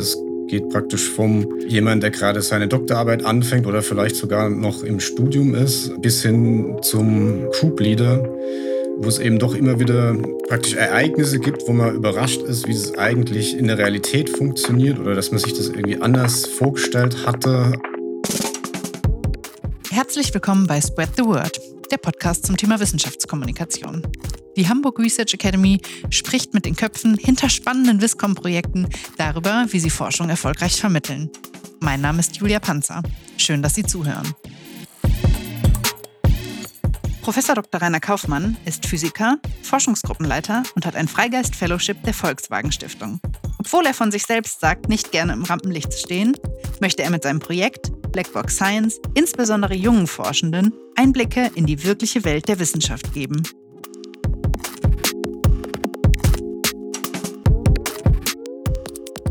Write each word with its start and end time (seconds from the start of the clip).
Das 0.00 0.16
geht 0.46 0.70
praktisch 0.70 1.10
vom 1.10 1.46
jemand, 1.68 2.02
der 2.02 2.10
gerade 2.10 2.40
seine 2.40 2.68
Doktorarbeit 2.68 3.22
anfängt 3.22 3.66
oder 3.66 3.82
vielleicht 3.82 4.16
sogar 4.16 4.48
noch 4.48 4.82
im 4.82 4.98
Studium 4.98 5.54
ist, 5.54 5.92
bis 6.00 6.22
hin 6.22 6.78
zum 6.80 7.50
Group 7.50 7.80
Leader, 7.80 8.26
wo 8.96 9.06
es 9.06 9.18
eben 9.18 9.38
doch 9.38 9.54
immer 9.54 9.78
wieder 9.78 10.16
praktisch 10.48 10.72
Ereignisse 10.72 11.38
gibt, 11.38 11.68
wo 11.68 11.72
man 11.72 11.94
überrascht 11.94 12.40
ist, 12.40 12.66
wie 12.66 12.72
es 12.72 12.96
eigentlich 12.96 13.54
in 13.54 13.66
der 13.66 13.76
Realität 13.76 14.30
funktioniert 14.30 14.98
oder 14.98 15.14
dass 15.14 15.32
man 15.32 15.38
sich 15.38 15.52
das 15.52 15.68
irgendwie 15.68 16.00
anders 16.00 16.46
vorgestellt 16.46 17.26
hatte. 17.26 17.74
Herzlich 19.90 20.32
willkommen 20.32 20.66
bei 20.66 20.80
Spread 20.80 21.10
the 21.18 21.26
Word, 21.26 21.60
der 21.90 21.98
Podcast 21.98 22.46
zum 22.46 22.56
Thema 22.56 22.80
Wissenschaftskommunikation. 22.80 24.00
Die 24.56 24.68
Hamburg 24.68 24.98
Research 24.98 25.34
Academy 25.34 25.80
spricht 26.10 26.54
mit 26.54 26.64
den 26.64 26.74
Köpfen 26.74 27.16
hinter 27.16 27.48
spannenden 27.48 28.00
Wiscom-Projekten 28.00 28.88
darüber, 29.16 29.66
wie 29.70 29.78
sie 29.78 29.90
Forschung 29.90 30.28
erfolgreich 30.28 30.80
vermitteln. 30.80 31.30
Mein 31.78 32.00
Name 32.00 32.20
ist 32.20 32.36
Julia 32.36 32.58
Panzer. 32.58 33.02
Schön, 33.36 33.62
dass 33.62 33.74
Sie 33.74 33.84
zuhören. 33.84 34.34
Professor 37.22 37.54
Dr. 37.54 37.80
Rainer 37.80 38.00
Kaufmann 38.00 38.56
ist 38.64 38.86
Physiker, 38.86 39.38
Forschungsgruppenleiter 39.62 40.64
und 40.74 40.84
hat 40.84 40.96
ein 40.96 41.06
Freigeist-Fellowship 41.06 42.02
der 42.02 42.14
Volkswagen 42.14 42.72
Stiftung. 42.72 43.20
Obwohl 43.58 43.86
er 43.86 43.94
von 43.94 44.10
sich 44.10 44.24
selbst 44.24 44.60
sagt, 44.60 44.88
nicht 44.88 45.12
gerne 45.12 45.32
im 45.32 45.44
Rampenlicht 45.44 45.92
zu 45.92 45.98
stehen, 46.00 46.36
möchte 46.80 47.02
er 47.02 47.10
mit 47.10 47.22
seinem 47.22 47.38
Projekt 47.38 47.92
Blackbox 48.10 48.56
Science 48.56 48.98
insbesondere 49.14 49.74
jungen 49.74 50.06
Forschenden 50.06 50.72
Einblicke 50.96 51.50
in 51.54 51.66
die 51.66 51.84
wirkliche 51.84 52.24
Welt 52.24 52.48
der 52.48 52.58
Wissenschaft 52.58 53.12
geben. 53.14 53.42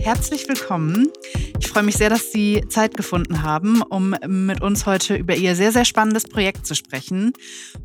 Herzlich 0.09 0.47
willkommen. 0.47 1.09
Ich 1.59 1.67
freue 1.67 1.83
mich 1.83 1.95
sehr, 1.95 2.09
dass 2.09 2.31
Sie 2.31 2.63
Zeit 2.67 2.97
gefunden 2.97 3.43
haben, 3.43 3.83
um 3.83 4.15
mit 4.25 4.59
uns 4.59 4.87
heute 4.87 5.15
über 5.15 5.35
Ihr 5.35 5.55
sehr, 5.55 5.71
sehr 5.71 5.85
spannendes 5.85 6.23
Projekt 6.23 6.65
zu 6.65 6.73
sprechen. 6.73 7.31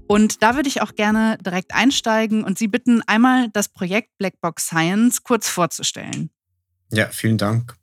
Und 0.07 0.43
da 0.43 0.57
würde 0.57 0.71
ich 0.71 0.81
auch 0.81 0.95
gerne 0.95 1.37
direkt 1.45 1.75
einsteigen 1.75 2.43
und 2.43 2.57
Sie 2.57 2.67
bitten, 2.67 3.03
einmal 3.03 3.51
das 3.53 3.69
Projekt 3.69 4.17
Blackbox 4.17 4.69
Science 4.69 5.23
kurz 5.23 5.51
vorzustellen. 5.51 6.31
Ja, 6.91 7.09
vielen 7.09 7.37
Dank. 7.37 7.75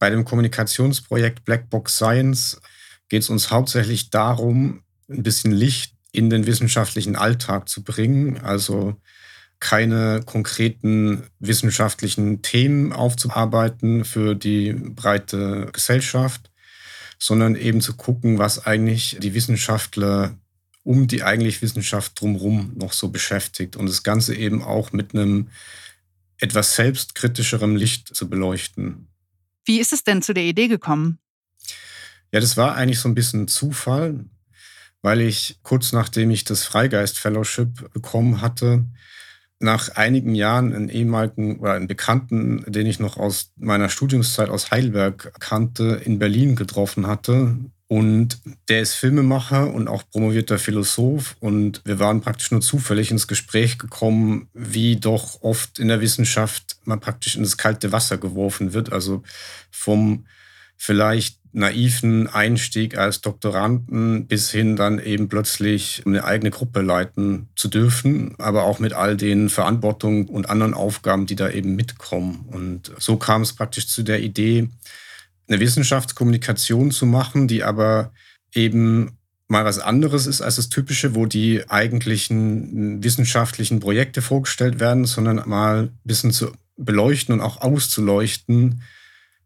Bei 0.00 0.10
dem 0.10 0.24
Kommunikationsprojekt 0.24 1.44
Blackbox 1.44 1.94
Science 1.94 2.60
geht 3.08 3.22
es 3.22 3.30
uns 3.30 3.52
hauptsächlich 3.52 4.10
darum, 4.10 4.82
ein 5.08 5.22
bisschen 5.22 5.52
Licht 5.52 5.94
in 6.10 6.28
den 6.28 6.44
wissenschaftlichen 6.48 7.14
Alltag 7.14 7.68
zu 7.68 7.84
bringen. 7.84 8.40
Also 8.40 8.96
keine 9.60 10.22
konkreten 10.24 11.24
wissenschaftlichen 11.38 12.42
Themen 12.42 12.92
aufzuarbeiten 12.92 14.04
für 14.04 14.34
die 14.34 14.72
breite 14.72 15.68
Gesellschaft, 15.72 16.50
sondern 17.18 17.54
eben 17.54 17.82
zu 17.82 17.94
gucken, 17.94 18.38
was 18.38 18.66
eigentlich 18.66 19.18
die 19.20 19.34
Wissenschaftler 19.34 20.36
um 20.82 21.06
die 21.06 21.22
eigentlich 21.22 21.60
Wissenschaft 21.60 22.18
drumherum 22.18 22.72
noch 22.74 22.94
so 22.94 23.10
beschäftigt 23.10 23.76
und 23.76 23.86
das 23.86 24.02
Ganze 24.02 24.34
eben 24.34 24.62
auch 24.62 24.92
mit 24.92 25.14
einem 25.14 25.50
etwas 26.38 26.74
selbstkritischeren 26.74 27.76
Licht 27.76 28.14
zu 28.14 28.30
beleuchten. 28.30 29.08
Wie 29.66 29.78
ist 29.78 29.92
es 29.92 30.04
denn 30.04 30.22
zu 30.22 30.32
der 30.32 30.44
Idee 30.44 30.68
gekommen? 30.68 31.18
Ja, 32.32 32.40
das 32.40 32.56
war 32.56 32.76
eigentlich 32.76 32.98
so 32.98 33.08
ein 33.08 33.14
bisschen 33.14 33.46
Zufall, 33.46 34.24
weil 35.02 35.20
ich 35.20 35.58
kurz 35.62 35.92
nachdem 35.92 36.30
ich 36.30 36.44
das 36.44 36.64
Freigeist 36.64 37.18
Fellowship 37.18 37.92
bekommen 37.92 38.40
hatte, 38.40 38.86
nach 39.60 39.94
einigen 39.94 40.34
Jahren 40.34 40.74
einen 40.74 40.88
ehemaligen 40.88 41.60
oder 41.60 41.74
einen 41.74 41.86
Bekannten, 41.86 42.64
den 42.66 42.86
ich 42.86 42.98
noch 42.98 43.18
aus 43.18 43.52
meiner 43.56 43.90
Studiumszeit 43.90 44.48
aus 44.48 44.70
Heidelberg 44.70 45.32
kannte, 45.38 46.00
in 46.04 46.18
Berlin 46.18 46.56
getroffen 46.56 47.06
hatte. 47.06 47.56
Und 47.86 48.38
der 48.68 48.80
ist 48.80 48.94
Filmemacher 48.94 49.72
und 49.74 49.88
auch 49.88 50.04
promovierter 50.08 50.58
Philosoph. 50.58 51.36
Und 51.40 51.82
wir 51.84 51.98
waren 51.98 52.22
praktisch 52.22 52.50
nur 52.52 52.62
zufällig 52.62 53.10
ins 53.10 53.26
Gespräch 53.26 53.78
gekommen, 53.78 54.48
wie 54.54 54.96
doch 54.96 55.42
oft 55.42 55.78
in 55.78 55.88
der 55.88 56.00
Wissenschaft 56.00 56.78
man 56.84 57.00
praktisch 57.00 57.36
in 57.36 57.42
das 57.42 57.56
kalte 57.56 57.92
Wasser 57.92 58.16
geworfen 58.16 58.72
wird. 58.72 58.92
Also 58.92 59.22
vom 59.70 60.24
vielleicht 60.76 61.39
naiven 61.52 62.28
Einstieg 62.28 62.96
als 62.96 63.20
Doktoranden 63.20 64.26
bis 64.26 64.50
hin 64.50 64.76
dann 64.76 64.98
eben 64.98 65.28
plötzlich 65.28 66.02
eine 66.06 66.24
eigene 66.24 66.50
Gruppe 66.50 66.80
leiten 66.80 67.48
zu 67.56 67.68
dürfen, 67.68 68.34
aber 68.38 68.64
auch 68.64 68.78
mit 68.78 68.92
all 68.92 69.16
den 69.16 69.48
Verantwortungen 69.48 70.28
und 70.28 70.48
anderen 70.48 70.74
Aufgaben, 70.74 71.26
die 71.26 71.36
da 71.36 71.50
eben 71.50 71.74
mitkommen. 71.74 72.46
Und 72.50 72.92
so 72.98 73.16
kam 73.16 73.42
es 73.42 73.52
praktisch 73.52 73.88
zu 73.88 74.02
der 74.02 74.20
Idee, 74.20 74.68
eine 75.48 75.60
Wissenschaftskommunikation 75.60 76.92
zu 76.92 77.06
machen, 77.06 77.48
die 77.48 77.64
aber 77.64 78.12
eben 78.54 79.18
mal 79.48 79.64
was 79.64 79.80
anderes 79.80 80.26
ist 80.26 80.40
als 80.40 80.56
das 80.56 80.68
Typische, 80.68 81.16
wo 81.16 81.26
die 81.26 81.68
eigentlichen 81.68 83.02
wissenschaftlichen 83.02 83.80
Projekte 83.80 84.22
vorgestellt 84.22 84.78
werden, 84.78 85.06
sondern 85.06 85.42
mal 85.48 85.84
ein 85.84 85.98
bisschen 86.04 86.30
zu 86.30 86.52
beleuchten 86.76 87.34
und 87.34 87.40
auch 87.40 87.60
auszuleuchten, 87.60 88.82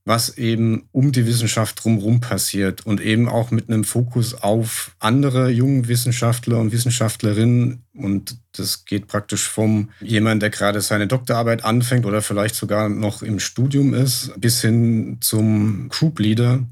was 0.05 0.37
eben 0.37 0.89
um 0.93 1.13
die 1.13 1.27
Wissenschaft 1.27 1.83
drumherum 1.83 2.21
passiert 2.21 2.85
und 2.85 3.01
eben 3.01 3.29
auch 3.29 3.51
mit 3.51 3.69
einem 3.69 3.85
Fokus 3.85 4.35
auf 4.35 4.95
andere 4.99 5.49
junge 5.49 5.89
Wissenschaftler 5.89 6.59
und 6.59 6.73
Wissenschaftlerinnen. 6.73 7.85
Und 7.95 8.37
das 8.53 8.85
geht 8.85 9.07
praktisch 9.07 9.49
vom 9.49 9.91
jemand, 10.01 10.43
der 10.43 10.51
gerade 10.51 10.83
seine 10.83 11.07
Doktorarbeit 11.07 11.65
anfängt 11.65 12.05
oder 12.05 12.21
vielleicht 12.21 12.55
sogar 12.55 12.91
noch 12.91 13.23
im 13.23 13.41
Studium 13.41 13.95
ist, 13.95 14.33
bis 14.39 14.61
hin 14.61 15.19
zum 15.21 15.89
Group 15.89 16.19
Leader, 16.19 16.67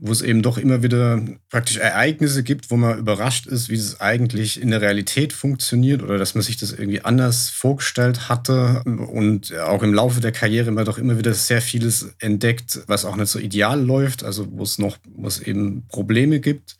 wo 0.00 0.12
es 0.12 0.22
eben 0.22 0.42
doch 0.42 0.58
immer 0.58 0.84
wieder 0.84 1.20
praktisch 1.50 1.76
Ereignisse 1.76 2.44
gibt, 2.44 2.70
wo 2.70 2.76
man 2.76 2.98
überrascht 2.98 3.46
ist, 3.46 3.68
wie 3.68 3.74
es 3.74 4.00
eigentlich 4.00 4.62
in 4.62 4.70
der 4.70 4.80
Realität 4.80 5.32
funktioniert 5.32 6.02
oder 6.02 6.18
dass 6.18 6.36
man 6.36 6.42
sich 6.42 6.56
das 6.56 6.70
irgendwie 6.70 7.00
anders 7.00 7.50
vorgestellt 7.50 8.28
hatte 8.28 8.82
und 8.84 9.52
auch 9.56 9.82
im 9.82 9.92
Laufe 9.92 10.20
der 10.20 10.30
Karriere 10.30 10.68
immer 10.68 10.84
doch 10.84 10.98
immer 10.98 11.18
wieder 11.18 11.34
sehr 11.34 11.60
vieles 11.60 12.14
entdeckt, 12.20 12.80
was 12.86 13.04
auch 13.04 13.16
nicht 13.16 13.28
so 13.28 13.40
ideal 13.40 13.84
läuft, 13.84 14.22
also 14.22 14.46
wo 14.52 14.62
es 14.62 14.78
noch, 14.78 14.98
wo 15.16 15.26
es 15.26 15.40
eben 15.40 15.88
Probleme 15.88 16.38
gibt, 16.38 16.76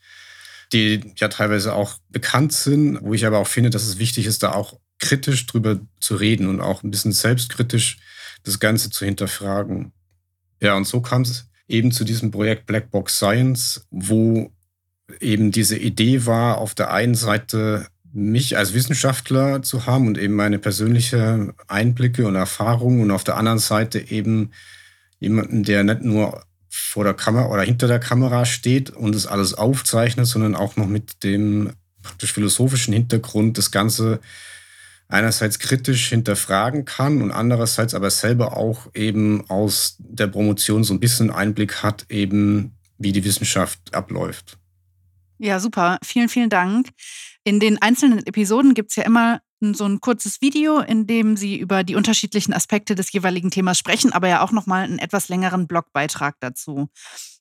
die 0.73 1.01
ja 1.17 1.27
teilweise 1.27 1.75
auch 1.75 1.99
bekannt 2.11 2.53
sind, 2.53 3.01
wo 3.03 3.15
ich 3.15 3.27
aber 3.27 3.39
auch 3.39 3.49
finde, 3.49 3.71
dass 3.71 3.83
es 3.83 3.99
wichtig 3.99 4.27
ist, 4.27 4.45
da 4.45 4.53
auch 4.53 4.79
kritisch 5.01 5.45
drüber 5.47 5.81
zu 5.99 6.15
reden 6.15 6.47
und 6.47 6.61
auch 6.61 6.85
ein 6.85 6.93
bisschen 6.93 7.13
selbstkritisch 7.13 7.99
das 8.45 8.61
Ganze 8.61 8.91
zu 8.91 9.05
hinterfragen. 9.05 9.93
Ja, 10.61 10.77
und 10.77 10.87
so 10.87 11.01
kam 11.01 11.23
es 11.23 11.48
eben 11.69 11.93
zu 11.93 12.05
diesem 12.05 12.31
Projekt 12.31 12.67
Blackbox 12.67 13.17
Science, 13.17 13.87
wo 13.91 14.51
eben 15.21 15.53
diese 15.53 15.77
Idee 15.77 16.27
war, 16.27 16.59
auf 16.59 16.75
der 16.75 16.93
einen 16.93 17.15
Seite 17.15 17.87
mich 18.13 18.57
als 18.57 18.75
Wissenschaftler 18.75 19.63
zu 19.63 19.87
haben 19.87 20.07
und 20.07 20.19
eben 20.19 20.35
meine 20.35 20.59
persönliche 20.59 21.55
Einblicke 21.67 22.27
und 22.27 22.37
Erfahrungen 22.37 23.03
und 23.03 23.11
auf 23.11 23.25
der 23.25 23.37
anderen 23.37 23.59
Seite 23.59 24.11
eben 24.11 24.53
jemanden, 25.21 25.63
der 25.63 25.85
nicht 25.85 26.03
nur 26.03 26.43
vor 26.69 27.05
der 27.05 27.15
Kamera 27.15 27.49
oder 27.49 27.63
hinter 27.63 27.87
der 27.87 28.01
Kamera 28.01 28.45
steht 28.45 28.91
und 28.91 29.15
es 29.15 29.27
alles 29.27 29.55
aufzeichnet, 29.55 30.27
sondern 30.27 30.55
auch 30.55 30.77
noch 30.77 30.87
mit 30.87 31.23
dem 31.23 31.73
praktisch 32.03 32.33
philosophischen 32.33 32.95
Hintergrund 32.95 33.59
das 33.59 33.71
Ganze 33.71 34.21
einerseits 35.09 35.59
kritisch 35.59 36.09
hinterfragen 36.09 36.85
kann 36.85 37.23
und 37.23 37.31
andererseits 37.31 37.95
aber 37.95 38.11
selber 38.11 38.57
auch 38.57 38.89
eben 38.95 39.49
aus 39.49 39.97
der 39.99 40.27
Promotion 40.27 40.85
so 40.85 40.95
ein 40.95 41.01
bisschen 41.01 41.31
Einblick 41.31 41.83
hat, 41.83 42.07
eben 42.11 42.77
wie 42.99 43.13
die 43.13 43.25
Wissenschaft 43.25 43.95
abläuft. 43.95 44.59
Ja, 45.39 45.61
super. 45.61 45.99
Vielen, 46.03 46.29
vielen 46.29 46.51
Dank. 46.51 46.89
In 47.45 47.61
den 47.61 47.81
einzelnen 47.81 48.27
Episoden 48.27 48.75
gibt 48.75 48.91
es 48.91 48.97
ja 48.97 49.05
immer 49.05 49.41
so 49.61 49.87
ein 49.87 50.01
kurzes 50.01 50.41
Video, 50.41 50.81
in 50.81 51.07
dem 51.07 51.37
Sie 51.37 51.59
über 51.59 51.83
die 51.85 51.95
unterschiedlichen 51.95 52.53
Aspekte 52.53 52.95
des 52.95 53.11
jeweiligen 53.13 53.51
Themas 53.51 53.79
sprechen, 53.79 54.13
aber 54.13 54.29
ja 54.29 54.43
auch 54.43 54.53
nochmal 54.53 54.85
einen 54.85 54.99
etwas 54.99 55.29
längeren 55.29 55.67
Blogbeitrag 55.67 56.37
dazu. 56.41 56.89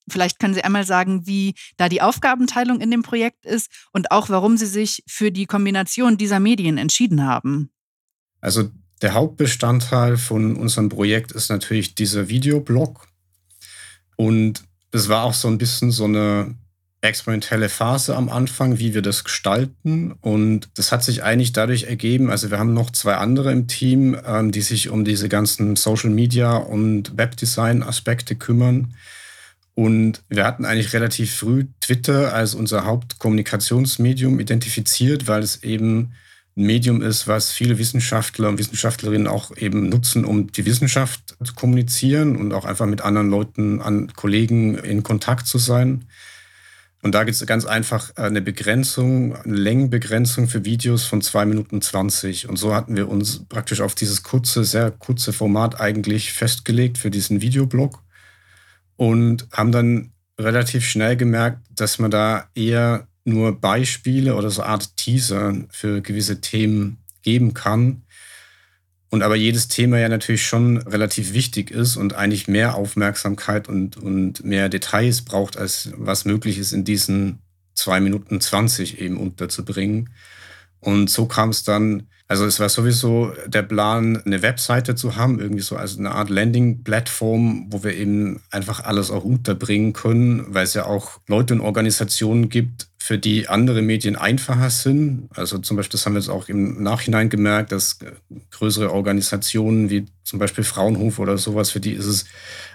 Vielleicht 0.10 0.40
können 0.40 0.54
Sie 0.54 0.64
einmal 0.64 0.86
sagen, 0.86 1.28
wie 1.28 1.54
da 1.78 1.90
die 1.90 2.02
Aufgabenteilung 2.02 2.82
in 2.82 2.92
dem 2.92 3.04
Projekt 3.04 3.46
ist 3.46 3.70
und 3.92 4.12
auch 4.12 4.30
warum 4.30 4.58
Sie 4.58 4.66
sich 4.66 5.04
für 5.08 5.32
die 5.32 5.46
Kombination 5.46 6.18
dieser 6.18 6.40
Medien 6.40 6.78
entschieden 6.78 7.26
haben. 7.26 7.70
Also 8.42 8.70
der 9.02 9.14
Hauptbestandteil 9.14 10.18
von 10.18 10.56
unserem 10.56 10.90
Projekt 10.90 11.32
ist 11.32 11.50
natürlich 11.50 11.96
dieser 11.96 12.30
Videoblog. 12.30 13.08
Und 14.16 14.64
es 14.92 15.10
war 15.10 15.24
auch 15.24 15.34
so 15.34 15.48
ein 15.48 15.58
bisschen 15.58 15.92
so 15.92 16.06
eine 16.06 16.56
experimentelle 17.02 17.70
Phase 17.70 18.16
am 18.16 18.30
Anfang, 18.30 18.80
wie 18.80 18.94
wir 18.94 19.04
das 19.04 19.24
gestalten. 19.24 20.14
Und 20.22 20.70
das 20.76 20.92
hat 20.92 21.04
sich 21.04 21.24
eigentlich 21.24 21.54
dadurch 21.54 21.84
ergeben, 21.84 22.32
also 22.32 22.50
wir 22.50 22.58
haben 22.58 22.74
noch 22.74 22.90
zwei 22.92 23.16
andere 23.16 23.52
im 23.52 23.68
Team, 23.68 24.18
ähm, 24.26 24.52
die 24.52 24.62
sich 24.62 24.90
um 24.90 25.06
diese 25.06 25.30
ganzen 25.30 25.76
Social 25.76 26.10
Media 26.10 26.58
und 26.58 27.16
Webdesign 27.18 27.84
Aspekte 27.84 28.36
kümmern. 28.36 28.96
Und 29.78 30.24
wir 30.28 30.44
hatten 30.44 30.66
eigentlich 30.66 30.94
relativ 30.94 31.36
früh 31.36 31.66
Twitter 31.82 32.34
als 32.34 32.56
unser 32.56 32.86
Hauptkommunikationsmedium 32.86 34.40
identifiziert, 34.40 35.28
weil 35.28 35.44
es 35.44 35.62
eben 35.62 36.14
ein 36.56 36.64
Medium 36.64 37.04
ist, 37.04 37.28
was 37.28 37.52
viele 37.52 37.78
Wissenschaftler 37.78 38.50
und 38.50 38.58
Wissenschaftlerinnen 38.58 39.28
auch 39.28 39.56
eben 39.56 39.88
nutzen, 39.88 40.26
um 40.26 40.52
die 40.52 40.66
Wissenschaft 40.66 41.38
zu 41.44 41.54
kommunizieren 41.54 42.38
und 42.38 42.54
auch 42.54 42.66
einfach 42.66 42.88
mit 42.88 43.02
anderen 43.02 43.30
Leuten, 43.30 43.80
an 43.80 44.12
Kollegen 44.16 44.80
in 44.80 45.04
Kontakt 45.04 45.46
zu 45.46 45.60
sein. 45.60 46.06
Und 47.04 47.14
da 47.14 47.24
gibt 47.24 47.36
es 47.36 47.46
ganz 47.46 47.66
einfach 47.66 48.16
eine 48.16 48.42
Begrenzung, 48.42 49.36
eine 49.36 49.58
Längenbegrenzung 49.58 50.48
für 50.48 50.66
Videos 50.66 51.04
von 51.04 51.22
zwei 51.22 51.46
Minuten 51.46 51.84
20. 51.84 52.50
Und 52.50 52.58
so 52.58 52.74
hatten 52.74 52.96
wir 52.96 53.08
uns 53.08 53.46
praktisch 53.48 53.82
auf 53.82 53.94
dieses 53.94 54.24
kurze, 54.24 54.64
sehr 54.64 54.90
kurze 54.90 55.34
Format 55.34 55.80
eigentlich 55.80 56.34
festgelegt 56.34 56.98
für 56.98 57.12
diesen 57.12 57.44
Videoblog 57.44 58.02
und 58.98 59.48
haben 59.54 59.72
dann 59.72 60.12
relativ 60.40 60.86
schnell 60.86 61.16
gemerkt, 61.16 61.66
dass 61.72 62.00
man 62.00 62.12
da 62.12 62.50
eher 62.54 63.08
nur 63.24 63.60
Beispiele 63.60 64.36
oder 64.36 64.50
so 64.50 64.62
eine 64.62 64.72
Art 64.72 64.96
Teaser 64.98 65.56
für 65.70 66.02
gewisse 66.02 66.42
Themen 66.42 66.98
geben 67.22 67.54
kann. 67.54 68.04
Und 69.10 69.24
aber 69.24 69.36
jedes 69.36 69.68
Thema 69.70 70.00
ja 70.00 70.10
natürlich 70.10 70.46
schon 70.46 70.78
relativ 70.78 71.34
wichtig 71.34 71.72
ist 71.72 71.96
und 71.96 72.14
eigentlich 72.14 72.48
mehr 72.48 72.76
Aufmerksamkeit 72.76 73.70
und, 73.70 73.98
und 73.98 74.44
mehr 74.44 74.70
Details 74.70 75.22
braucht, 75.22 75.58
als 75.58 75.92
was 75.96 76.26
möglich 76.26 76.58
ist, 76.58 76.74
in 76.74 76.84
diesen 76.84 77.40
zwei 77.74 78.00
Minuten 78.02 78.42
20 78.42 79.00
eben 79.00 79.18
unterzubringen. 79.18 80.10
Und 80.80 81.10
so 81.10 81.26
kam 81.26 81.50
es 81.50 81.64
dann, 81.64 82.08
also 82.28 82.46
es 82.46 82.60
war 82.60 82.68
sowieso 82.68 83.32
der 83.46 83.62
Plan, 83.62 84.22
eine 84.26 84.42
Webseite 84.42 84.96
zu 84.96 85.16
haben, 85.16 85.40
irgendwie 85.40 85.62
so 85.62 85.78
als 85.78 85.98
eine 85.98 86.12
Art 86.12 86.30
Landing-Plattform, 86.30 87.68
wo 87.70 87.84
wir 87.84 87.96
eben 87.96 88.42
einfach 88.52 88.84
alles 88.84 89.12
auch 89.12 89.24
unterbringen 89.24 89.94
können, 89.94 90.46
weil 90.50 90.66
es 90.66 90.74
ja 90.74 90.86
auch 90.86 91.20
Leute 91.28 91.54
und 91.54 91.62
Organisationen 91.62 92.50
gibt, 92.50 92.88
für 93.08 93.18
die 93.18 93.48
andere 93.48 93.82
Medien 93.82 94.18
einfacher 94.18 94.70
sind. 94.70 95.30
Also 95.34 95.60
zum 95.60 95.78
Beispiel, 95.78 95.94
das 95.94 96.06
haben 96.06 96.16
wir 96.16 96.20
jetzt 96.20 96.28
auch 96.28 96.50
im 96.50 96.84
Nachhinein 96.84 97.30
gemerkt, 97.30 97.72
dass 97.72 98.00
größere 98.52 98.92
Organisationen 98.92 99.90
wie 99.90 100.08
zum 100.26 100.40
Beispiel 100.40 100.66
Fraunhofer 100.66 101.24
oder 101.24 101.38
sowas, 101.38 101.72
für 101.72 101.80
die 101.80 101.94
ist 101.94 102.06
es 102.06 102.26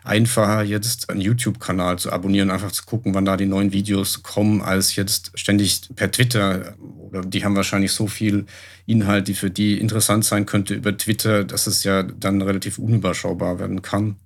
einfacher, 0.04 0.62
jetzt 0.62 1.10
einen 1.10 1.20
YouTube-Kanal 1.20 1.98
zu 1.98 2.10
abonnieren, 2.10 2.50
einfach 2.50 2.72
zu 2.72 2.86
gucken, 2.86 3.14
wann 3.14 3.26
da 3.26 3.36
die 3.36 3.44
neuen 3.44 3.72
Videos 3.72 4.22
kommen, 4.22 4.62
als 4.62 4.96
jetzt 4.96 5.32
ständig 5.34 5.82
per 5.96 6.10
Twitter. 6.10 6.76
Oder 6.78 7.20
die 7.20 7.44
haben 7.44 7.54
wahrscheinlich 7.54 7.92
so 7.92 8.06
viel 8.06 8.46
Inhalt, 8.86 9.28
die 9.28 9.34
für 9.34 9.50
die 9.50 9.78
interessant 9.78 10.24
sein 10.24 10.46
könnte 10.46 10.74
über 10.74 10.96
Twitter, 10.96 11.44
dass 11.44 11.66
es 11.66 11.84
ja 11.84 12.02
dann 12.02 12.42
relativ 12.42 12.78
unüberschaubar 12.78 13.58
werden 13.58 13.82
kann. 13.82 14.16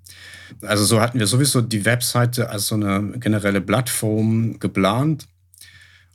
Also 0.62 0.84
so 0.84 1.00
hatten 1.00 1.18
wir 1.18 1.26
sowieso 1.26 1.60
die 1.60 1.84
Webseite 1.84 2.50
als 2.50 2.68
so 2.68 2.76
eine 2.76 3.18
generelle 3.18 3.60
Plattform 3.60 4.58
geplant. 4.58 5.26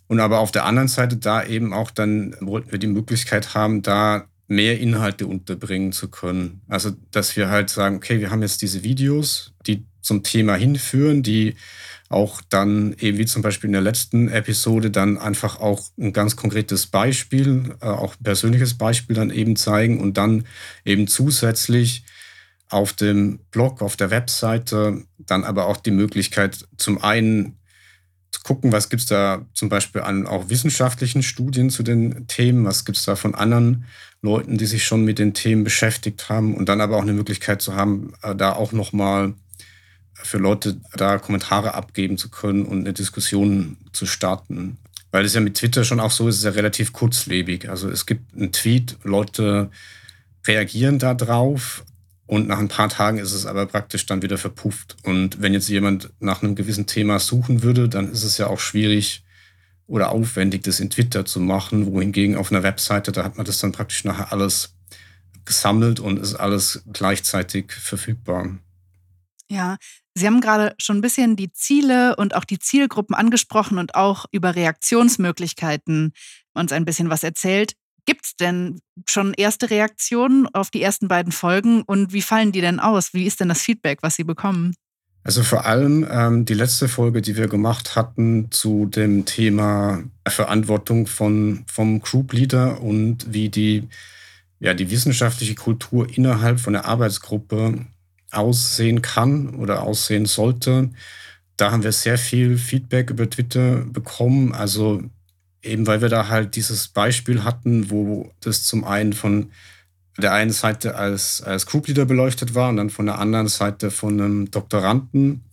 Und 0.07 0.19
aber 0.19 0.39
auf 0.39 0.51
der 0.51 0.65
anderen 0.65 0.87
Seite 0.87 1.17
da 1.17 1.43
eben 1.43 1.73
auch 1.73 1.91
dann 1.91 2.35
wollten 2.41 2.71
wir 2.71 2.79
die 2.79 2.87
Möglichkeit 2.87 3.53
haben, 3.53 3.81
da 3.81 4.25
mehr 4.47 4.79
Inhalte 4.79 5.27
unterbringen 5.27 5.93
zu 5.93 6.09
können. 6.09 6.61
Also, 6.67 6.91
dass 7.11 7.37
wir 7.37 7.49
halt 7.49 7.69
sagen, 7.69 7.95
okay, 7.95 8.19
wir 8.19 8.31
haben 8.31 8.41
jetzt 8.41 8.61
diese 8.61 8.83
Videos, 8.83 9.53
die 9.65 9.85
zum 10.01 10.23
Thema 10.23 10.55
hinführen, 10.55 11.23
die 11.23 11.55
auch 12.11 12.41
dann 12.49 12.93
eben 12.99 13.17
wie 13.17 13.25
zum 13.25 13.41
Beispiel 13.41 13.67
in 13.69 13.73
der 13.73 13.81
letzten 13.81 14.29
Episode 14.29 14.91
dann 14.91 15.17
einfach 15.17 15.59
auch 15.59 15.83
ein 15.99 16.13
ganz 16.13 16.35
konkretes 16.35 16.87
Beispiel, 16.87 17.75
äh, 17.81 17.85
auch 17.85 18.15
persönliches 18.21 18.77
Beispiel 18.77 19.15
dann 19.15 19.29
eben 19.29 19.55
zeigen 19.55 19.99
und 19.99 20.17
dann 20.17 20.45
eben 20.85 21.07
zusätzlich 21.07 22.03
auf 22.69 22.93
dem 22.93 23.39
Blog, 23.51 23.81
auf 23.81 23.97
der 23.97 24.11
Webseite 24.11 25.03
dann 25.17 25.43
aber 25.43 25.67
auch 25.67 25.77
die 25.77 25.91
Möglichkeit 25.91 26.67
zum 26.77 27.03
einen 27.03 27.57
zu 28.31 28.41
gucken, 28.41 28.71
was 28.71 28.89
gibt 28.89 29.01
es 29.01 29.07
da 29.07 29.45
zum 29.53 29.69
Beispiel 29.69 30.01
an 30.01 30.25
auch 30.25 30.49
wissenschaftlichen 30.49 31.21
Studien 31.21 31.69
zu 31.69 31.83
den 31.83 32.27
Themen, 32.27 32.65
was 32.65 32.85
gibt 32.85 32.97
es 32.97 33.03
da 33.03 33.15
von 33.15 33.35
anderen 33.35 33.85
Leuten, 34.21 34.57
die 34.57 34.65
sich 34.65 34.85
schon 34.85 35.03
mit 35.03 35.19
den 35.19 35.33
Themen 35.33 35.63
beschäftigt 35.63 36.29
haben 36.29 36.55
und 36.55 36.69
dann 36.69 36.79
aber 36.79 36.97
auch 36.97 37.01
eine 37.01 37.13
Möglichkeit 37.13 37.61
zu 37.61 37.75
haben, 37.75 38.13
äh, 38.21 38.35
da 38.35 38.53
auch 38.53 38.71
nochmal 38.71 39.33
für 40.23 40.37
Leute 40.37 40.79
da 40.95 41.17
Kommentare 41.17 41.73
abgeben 41.73 42.17
zu 42.17 42.29
können 42.29 42.65
und 42.65 42.79
eine 42.79 42.93
Diskussion 42.93 43.77
zu 43.91 44.05
starten. 44.05 44.77
Weil 45.11 45.25
es 45.25 45.33
ja 45.33 45.41
mit 45.41 45.55
Twitter 45.55 45.83
schon 45.83 45.99
auch 45.99 46.11
so 46.11 46.27
ist, 46.27 46.37
ist 46.37 46.43
ja 46.45 46.51
relativ 46.51 46.93
kurzlebig. 46.93 47.69
Also 47.69 47.89
es 47.89 48.05
gibt 48.05 48.33
einen 48.33 48.51
Tweet, 48.51 48.97
Leute 49.03 49.69
reagieren 50.47 50.99
da 50.99 51.13
drauf, 51.13 51.83
und 52.31 52.47
nach 52.47 52.59
ein 52.59 52.69
paar 52.69 52.87
Tagen 52.87 53.17
ist 53.17 53.33
es 53.33 53.45
aber 53.45 53.65
praktisch 53.65 54.05
dann 54.05 54.21
wieder 54.21 54.37
verpufft. 54.37 54.95
Und 55.03 55.41
wenn 55.41 55.51
jetzt 55.51 55.67
jemand 55.67 56.11
nach 56.21 56.41
einem 56.41 56.55
gewissen 56.55 56.87
Thema 56.87 57.19
suchen 57.19 57.61
würde, 57.61 57.89
dann 57.89 58.09
ist 58.09 58.23
es 58.23 58.37
ja 58.37 58.47
auch 58.47 58.61
schwierig 58.61 59.25
oder 59.85 60.11
aufwendig, 60.11 60.63
das 60.63 60.79
in 60.79 60.89
Twitter 60.89 61.25
zu 61.25 61.41
machen. 61.41 61.87
Wohingegen 61.87 62.37
auf 62.37 62.49
einer 62.49 62.63
Webseite, 62.63 63.11
da 63.11 63.25
hat 63.25 63.35
man 63.35 63.45
das 63.45 63.57
dann 63.57 63.73
praktisch 63.73 64.05
nachher 64.05 64.31
alles 64.31 64.73
gesammelt 65.43 65.99
und 65.99 66.19
ist 66.19 66.35
alles 66.35 66.83
gleichzeitig 66.93 67.73
verfügbar. 67.73 68.57
Ja, 69.49 69.75
Sie 70.13 70.27
haben 70.27 70.41
gerade 70.41 70.75
schon 70.77 70.97
ein 70.97 71.01
bisschen 71.01 71.35
die 71.35 71.53
Ziele 71.53 72.15
und 72.17 72.35
auch 72.35 72.43
die 72.43 72.59
Zielgruppen 72.59 73.15
angesprochen 73.15 73.77
und 73.77 73.95
auch 73.95 74.25
über 74.31 74.55
Reaktionsmöglichkeiten 74.55 76.13
uns 76.53 76.71
ein 76.73 76.85
bisschen 76.85 77.09
was 77.09 77.23
erzählt. 77.23 77.73
Gibt 78.05 78.25
es 78.25 78.35
denn 78.35 78.79
schon 79.07 79.33
erste 79.33 79.69
Reaktionen 79.69 80.47
auf 80.53 80.69
die 80.69 80.81
ersten 80.81 81.07
beiden 81.07 81.31
Folgen 81.31 81.83
und 81.83 82.13
wie 82.13 82.21
fallen 82.21 82.51
die 82.51 82.61
denn 82.61 82.79
aus? 82.79 83.13
Wie 83.13 83.25
ist 83.25 83.39
denn 83.39 83.49
das 83.49 83.61
Feedback, 83.61 83.99
was 84.01 84.15
Sie 84.15 84.23
bekommen? 84.23 84.73
Also 85.23 85.43
vor 85.43 85.65
allem 85.65 86.05
ähm, 86.09 86.45
die 86.45 86.55
letzte 86.55 86.87
Folge, 86.87 87.21
die 87.21 87.37
wir 87.37 87.47
gemacht 87.47 87.95
hatten 87.95 88.47
zu 88.49 88.87
dem 88.87 89.25
Thema 89.25 90.03
Verantwortung 90.27 91.05
von, 91.05 91.63
vom 91.67 92.01
Group 92.01 92.33
Leader 92.33 92.81
und 92.81 93.31
wie 93.31 93.49
die, 93.49 93.87
ja, 94.59 94.73
die 94.73 94.89
wissenschaftliche 94.89 95.53
Kultur 95.53 96.07
innerhalb 96.09 96.59
von 96.59 96.73
der 96.73 96.85
Arbeitsgruppe 96.85 97.85
aussehen 98.31 99.01
kann 99.01 99.55
oder 99.55 99.83
aussehen 99.83 100.25
sollte. 100.25 100.89
Da 101.57 101.71
haben 101.71 101.83
wir 101.83 101.91
sehr 101.91 102.17
viel 102.17 102.57
Feedback 102.57 103.09
über 103.09 103.29
Twitter 103.29 103.85
bekommen. 103.85 104.53
Also 104.53 105.03
Eben 105.63 105.85
weil 105.85 106.01
wir 106.01 106.09
da 106.09 106.27
halt 106.27 106.55
dieses 106.55 106.87
Beispiel 106.87 107.43
hatten, 107.43 107.91
wo 107.91 108.31
das 108.39 108.63
zum 108.63 108.83
einen 108.83 109.13
von 109.13 109.51
der 110.17 110.33
einen 110.33 110.51
Seite 110.51 110.95
als, 110.95 111.41
als 111.41 111.65
Groupleader 111.67 112.05
beleuchtet 112.05 112.55
war 112.55 112.69
und 112.69 112.77
dann 112.77 112.89
von 112.89 113.05
der 113.05 113.19
anderen 113.19 113.47
Seite 113.47 113.91
von 113.91 114.19
einem 114.19 114.51
Doktoranden 114.51 115.43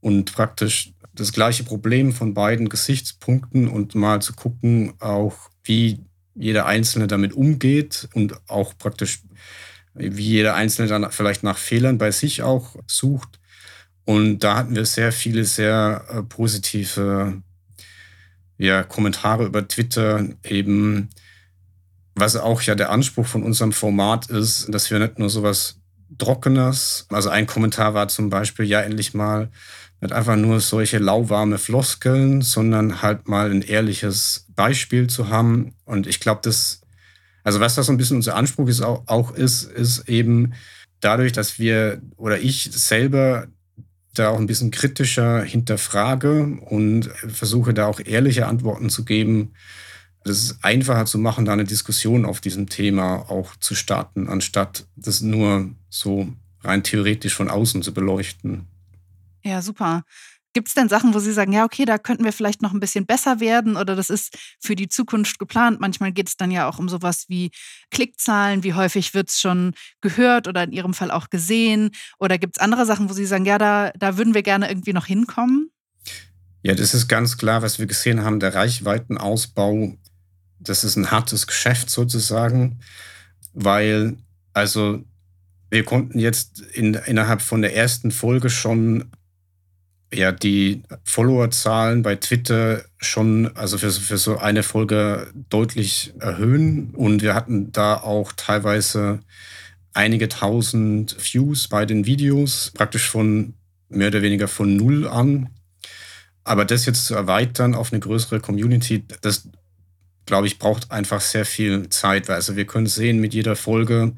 und 0.00 0.32
praktisch 0.32 0.92
das 1.14 1.32
gleiche 1.32 1.64
Problem 1.64 2.12
von 2.12 2.34
beiden 2.34 2.68
Gesichtspunkten 2.68 3.68
und 3.68 3.94
mal 3.94 4.22
zu 4.22 4.34
gucken, 4.34 4.94
auch 5.00 5.34
wie 5.64 6.00
jeder 6.34 6.66
Einzelne 6.66 7.06
damit 7.06 7.32
umgeht 7.32 8.08
und 8.14 8.34
auch 8.48 8.76
praktisch, 8.78 9.22
wie 9.94 10.22
jeder 10.22 10.54
Einzelne 10.54 10.88
dann 10.88 11.10
vielleicht 11.10 11.42
nach 11.42 11.58
Fehlern 11.58 11.98
bei 11.98 12.10
sich 12.10 12.42
auch 12.42 12.76
sucht. 12.86 13.38
Und 14.04 14.40
da 14.40 14.56
hatten 14.56 14.74
wir 14.74 14.84
sehr 14.84 15.12
viele 15.12 15.44
sehr 15.44 16.04
äh, 16.10 16.22
positive 16.22 17.42
ja, 18.58 18.82
Kommentare 18.82 19.46
über 19.46 19.66
Twitter 19.66 20.28
eben, 20.44 21.08
was 22.14 22.36
auch 22.36 22.62
ja 22.62 22.74
der 22.74 22.90
Anspruch 22.90 23.26
von 23.26 23.42
unserem 23.42 23.72
Format 23.72 24.26
ist, 24.26 24.66
dass 24.72 24.90
wir 24.90 24.98
nicht 24.98 25.18
nur 25.18 25.30
sowas 25.30 25.76
Trockenes, 26.18 27.06
also 27.10 27.28
ein 27.28 27.46
Kommentar 27.46 27.94
war 27.94 28.08
zum 28.08 28.30
Beispiel, 28.30 28.66
ja, 28.66 28.80
endlich 28.80 29.14
mal 29.14 29.50
nicht 30.00 30.12
einfach 30.12 30.36
nur 30.36 30.60
solche 30.60 30.98
lauwarme 30.98 31.58
Floskeln, 31.58 32.42
sondern 32.42 33.02
halt 33.02 33.26
mal 33.26 33.50
ein 33.50 33.62
ehrliches 33.62 34.46
Beispiel 34.54 35.08
zu 35.08 35.28
haben. 35.28 35.74
Und 35.84 36.06
ich 36.06 36.20
glaube, 36.20 36.40
das, 36.44 36.82
also 37.44 37.60
was 37.60 37.74
das 37.76 37.86
so 37.86 37.92
ein 37.92 37.98
bisschen 37.98 38.16
unser 38.16 38.34
Anspruch 38.34 38.68
ist, 38.68 38.80
auch, 38.80 39.04
auch 39.06 39.32
ist, 39.32 39.64
ist 39.64 40.08
eben 40.08 40.54
dadurch, 41.00 41.32
dass 41.32 41.58
wir 41.58 42.00
oder 42.16 42.40
ich 42.40 42.70
selber 42.72 43.46
da 44.14 44.30
auch 44.30 44.38
ein 44.38 44.46
bisschen 44.46 44.70
kritischer 44.70 45.42
hinterfrage 45.42 46.58
und 46.66 47.06
versuche 47.28 47.74
da 47.74 47.86
auch 47.86 48.00
ehrliche 48.00 48.46
Antworten 48.46 48.88
zu 48.88 49.04
geben. 49.04 49.52
Das 50.24 50.38
ist 50.38 50.64
einfacher 50.64 51.04
zu 51.04 51.18
machen, 51.18 51.44
da 51.44 51.52
eine 51.52 51.64
Diskussion 51.64 52.24
auf 52.24 52.40
diesem 52.40 52.68
Thema 52.68 53.28
auch 53.28 53.56
zu 53.56 53.74
starten, 53.74 54.28
anstatt 54.28 54.86
das 54.96 55.20
nur 55.20 55.70
so 55.90 56.28
rein 56.62 56.82
theoretisch 56.82 57.34
von 57.34 57.50
außen 57.50 57.82
zu 57.82 57.92
beleuchten. 57.92 58.66
Ja, 59.42 59.60
super. 59.60 60.04
Gibt 60.54 60.68
es 60.68 60.74
denn 60.74 60.88
Sachen, 60.88 61.12
wo 61.14 61.18
Sie 61.18 61.32
sagen, 61.32 61.52
ja, 61.52 61.64
okay, 61.64 61.84
da 61.84 61.98
könnten 61.98 62.24
wir 62.24 62.32
vielleicht 62.32 62.62
noch 62.62 62.72
ein 62.72 62.80
bisschen 62.80 63.06
besser 63.06 63.40
werden 63.40 63.76
oder 63.76 63.96
das 63.96 64.08
ist 64.08 64.38
für 64.60 64.76
die 64.76 64.88
Zukunft 64.88 65.38
geplant? 65.38 65.80
Manchmal 65.80 66.12
geht 66.12 66.28
es 66.28 66.36
dann 66.36 66.52
ja 66.52 66.68
auch 66.68 66.78
um 66.78 66.88
sowas 66.88 67.24
wie 67.28 67.50
Klickzahlen, 67.90 68.62
wie 68.62 68.72
häufig 68.72 69.14
wird 69.14 69.30
es 69.30 69.40
schon 69.40 69.74
gehört 70.00 70.46
oder 70.46 70.62
in 70.62 70.72
Ihrem 70.72 70.94
Fall 70.94 71.10
auch 71.10 71.28
gesehen? 71.28 71.90
Oder 72.20 72.38
gibt 72.38 72.56
es 72.56 72.62
andere 72.62 72.86
Sachen, 72.86 73.10
wo 73.10 73.12
Sie 73.12 73.26
sagen, 73.26 73.44
ja, 73.44 73.58
da, 73.58 73.90
da 73.98 74.16
würden 74.16 74.32
wir 74.32 74.42
gerne 74.42 74.68
irgendwie 74.68 74.92
noch 74.92 75.06
hinkommen? 75.06 75.70
Ja, 76.62 76.74
das 76.74 76.94
ist 76.94 77.08
ganz 77.08 77.36
klar, 77.36 77.60
was 77.60 77.78
wir 77.78 77.86
gesehen 77.86 78.22
haben, 78.22 78.38
der 78.40 78.54
Reichweitenausbau, 78.54 79.98
das 80.60 80.84
ist 80.84 80.96
ein 80.96 81.10
hartes 81.10 81.46
Geschäft 81.46 81.90
sozusagen, 81.90 82.80
weil 83.52 84.16
also 84.52 85.04
wir 85.68 85.84
konnten 85.84 86.20
jetzt 86.20 86.60
in, 86.60 86.94
innerhalb 86.94 87.42
von 87.42 87.60
der 87.60 87.74
ersten 87.74 88.12
Folge 88.12 88.48
schon 88.48 89.10
ja 90.16 90.32
die 90.32 90.82
Followerzahlen 91.04 92.02
bei 92.02 92.16
Twitter 92.16 92.82
schon, 92.98 93.56
also 93.56 93.78
für, 93.78 93.90
für 93.90 94.18
so 94.18 94.38
eine 94.38 94.62
Folge 94.62 95.32
deutlich 95.48 96.12
erhöhen. 96.18 96.94
Und 96.94 97.22
wir 97.22 97.34
hatten 97.34 97.72
da 97.72 97.96
auch 97.96 98.32
teilweise 98.32 99.20
einige 99.92 100.28
tausend 100.28 101.16
Views 101.18 101.68
bei 101.68 101.86
den 101.86 102.06
Videos, 102.06 102.72
praktisch 102.74 103.08
von 103.08 103.54
mehr 103.88 104.08
oder 104.08 104.22
weniger 104.22 104.48
von 104.48 104.76
null 104.76 105.06
an. 105.06 105.50
Aber 106.42 106.64
das 106.64 106.86
jetzt 106.86 107.06
zu 107.06 107.14
erweitern 107.14 107.74
auf 107.74 107.92
eine 107.92 108.00
größere 108.00 108.40
Community, 108.40 109.04
das 109.22 109.48
glaube 110.26 110.46
ich, 110.46 110.58
braucht 110.58 110.90
einfach 110.90 111.20
sehr 111.20 111.44
viel 111.44 111.88
Zeit. 111.88 112.30
Also 112.30 112.56
wir 112.56 112.66
können 112.66 112.86
sehen, 112.86 113.20
mit 113.20 113.34
jeder 113.34 113.56
Folge 113.56 114.12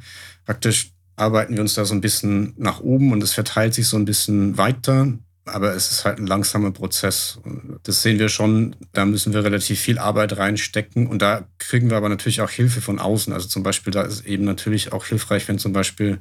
praktisch 0.45 0.93
arbeiten 1.17 1.55
wir 1.55 1.63
uns 1.63 1.75
da 1.75 1.85
so 1.85 1.95
ein 1.95 2.01
bisschen 2.01 2.55
nach 2.57 2.81
oben 2.81 3.13
und 3.13 3.23
es 3.23 3.33
verteilt 3.33 3.75
sich 3.75 3.87
so 3.87 3.97
ein 3.97 4.05
bisschen 4.05 4.59
weiter. 4.59 5.09
Aber 5.47 5.75
es 5.75 5.91
ist 5.91 6.05
halt 6.05 6.19
ein 6.19 6.27
langsamer 6.27 6.73
Prozess. 6.73 7.39
Das 7.85 8.03
sehen 8.03 8.19
wir 8.19 8.29
schon. 8.29 8.77
Da 8.93 9.05
müssen 9.05 9.33
wir 9.33 9.45
relativ 9.45 9.81
viel 9.81 9.99
Arbeit 9.99 10.37
reinstecken. 10.37 11.07
Und 11.07 11.23
da 11.23 11.47
kriegen 11.59 11.89
wir 11.89 11.97
aber 11.97 12.09
natürlich 12.09 12.41
auch 12.41 12.51
Hilfe 12.51 12.81
von 12.81 12.99
außen. 12.99 13.33
Also 13.33 13.49
zum 13.49 13.63
Beispiel, 13.63 13.93
da 13.93 14.03
ist 14.03 14.27
eben 14.27 14.45
natürlich 14.45 14.93
auch 14.93 15.07
hilfreich, 15.07 15.47
wenn 15.49 15.59
zum 15.59 15.73
Beispiel 15.73 16.19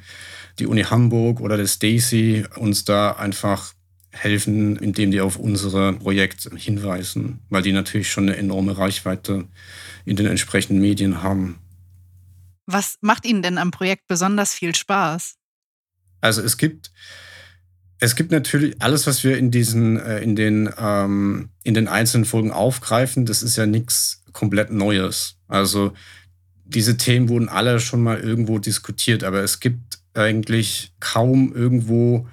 die 0.60 0.68
Uni 0.68 0.84
Hamburg 0.84 1.42
oder 1.42 1.58
das 1.58 1.74
Stacy 1.74 2.46
uns 2.56 2.86
da 2.86 3.12
einfach 3.14 3.74
helfen, 4.12 4.78
indem 4.78 5.12
die 5.12 5.22
auf 5.22 5.38
unser 5.38 5.94
Projekt 5.94 6.50
hinweisen, 6.56 7.40
weil 7.50 7.62
die 7.62 7.74
natürlich 7.74 8.10
schon 8.10 8.30
eine 8.30 8.38
enorme 8.38 8.78
Reichweite 8.78 9.46
in 10.06 10.16
den 10.16 10.26
entsprechenden 10.26 10.82
Medien 10.82 11.22
haben. 11.22 11.60
Was 12.66 12.98
macht 13.02 13.26
Ihnen 13.26 13.42
denn 13.42 13.58
am 13.58 13.72
Projekt 13.72 14.08
besonders 14.08 14.54
viel 14.54 14.74
Spaß? 14.74 15.36
Also 16.22 16.42
es 16.42 16.58
gibt 16.58 16.92
es 18.00 18.16
gibt 18.16 18.32
natürlich 18.32 18.82
alles, 18.82 19.08
was 19.08 19.24
wir 19.24 19.38
in 19.38 19.52
diesen, 19.52 20.00
äh, 20.00 20.20
in 20.20 20.36
den, 20.36 20.70
ähm, 20.78 21.50
in 21.64 21.74
den 21.74 21.88
einzelnen 21.88 22.26
Folgen 22.26 22.52
aufgreifen, 22.52 23.26
das 23.26 23.42
ist 23.44 23.56
ja 23.56 23.66
nichts 23.66 24.24
komplett 24.34 24.72
Neues. 24.72 25.38
Also 25.48 25.94
diese 26.66 26.98
Themen 26.98 27.30
wurden 27.30 27.50
alle 27.50 27.80
schon 27.80 28.04
mal 28.04 28.20
irgendwo 28.20 28.60
diskutiert, 28.60 29.24
aber 29.24 29.42
es 29.44 29.60
gibt 29.60 30.00
eigentlich 30.14 30.94
kaum 31.00 31.54
irgendwo 31.54 32.28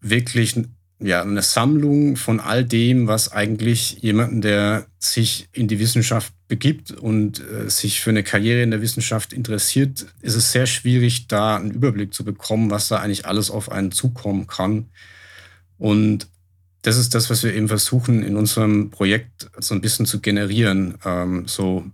wirklich 0.00 0.56
ja, 0.98 1.22
eine 1.22 1.42
Sammlung 1.42 2.16
von 2.16 2.40
all 2.40 2.64
dem, 2.64 3.06
was 3.06 3.30
eigentlich 3.30 3.98
jemanden, 4.02 4.40
der 4.40 4.86
sich 4.98 5.48
in 5.52 5.68
die 5.68 5.78
Wissenschaft 5.78 6.32
begibt 6.52 6.90
und 6.90 7.40
äh, 7.40 7.70
sich 7.70 8.02
für 8.02 8.10
eine 8.10 8.22
Karriere 8.22 8.62
in 8.62 8.70
der 8.70 8.82
Wissenschaft 8.82 9.32
interessiert, 9.32 10.04
ist 10.20 10.34
es 10.34 10.52
sehr 10.52 10.66
schwierig, 10.66 11.26
da 11.26 11.56
einen 11.56 11.70
Überblick 11.70 12.12
zu 12.12 12.26
bekommen, 12.26 12.70
was 12.70 12.88
da 12.88 12.98
eigentlich 12.98 13.24
alles 13.24 13.50
auf 13.50 13.72
einen 13.72 13.90
zukommen 13.90 14.46
kann. 14.46 14.90
Und 15.78 16.28
das 16.82 16.98
ist 16.98 17.14
das, 17.14 17.30
was 17.30 17.42
wir 17.42 17.54
eben 17.54 17.68
versuchen, 17.68 18.22
in 18.22 18.36
unserem 18.36 18.90
Projekt 18.90 19.48
so 19.60 19.74
ein 19.74 19.80
bisschen 19.80 20.04
zu 20.04 20.20
generieren, 20.20 20.98
ähm, 21.06 21.48
so 21.48 21.86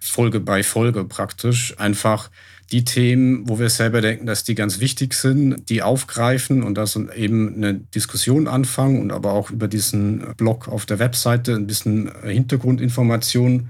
Folge 0.00 0.40
bei 0.40 0.64
Folge 0.64 1.04
praktisch. 1.04 1.78
Einfach 1.78 2.28
die 2.72 2.84
Themen, 2.84 3.48
wo 3.48 3.58
wir 3.58 3.68
selber 3.68 4.00
denken, 4.00 4.24
dass 4.24 4.44
die 4.44 4.54
ganz 4.54 4.80
wichtig 4.80 5.12
sind, 5.12 5.68
die 5.68 5.82
aufgreifen 5.82 6.62
und 6.62 6.74
das 6.74 6.96
eben 6.96 7.54
eine 7.54 7.74
Diskussion 7.74 8.48
anfangen 8.48 9.00
und 9.00 9.12
aber 9.12 9.32
auch 9.32 9.50
über 9.50 9.68
diesen 9.68 10.34
Blog 10.36 10.68
auf 10.68 10.86
der 10.86 10.98
Webseite 10.98 11.54
ein 11.54 11.66
bisschen 11.66 12.10
Hintergrundinformationen 12.24 13.68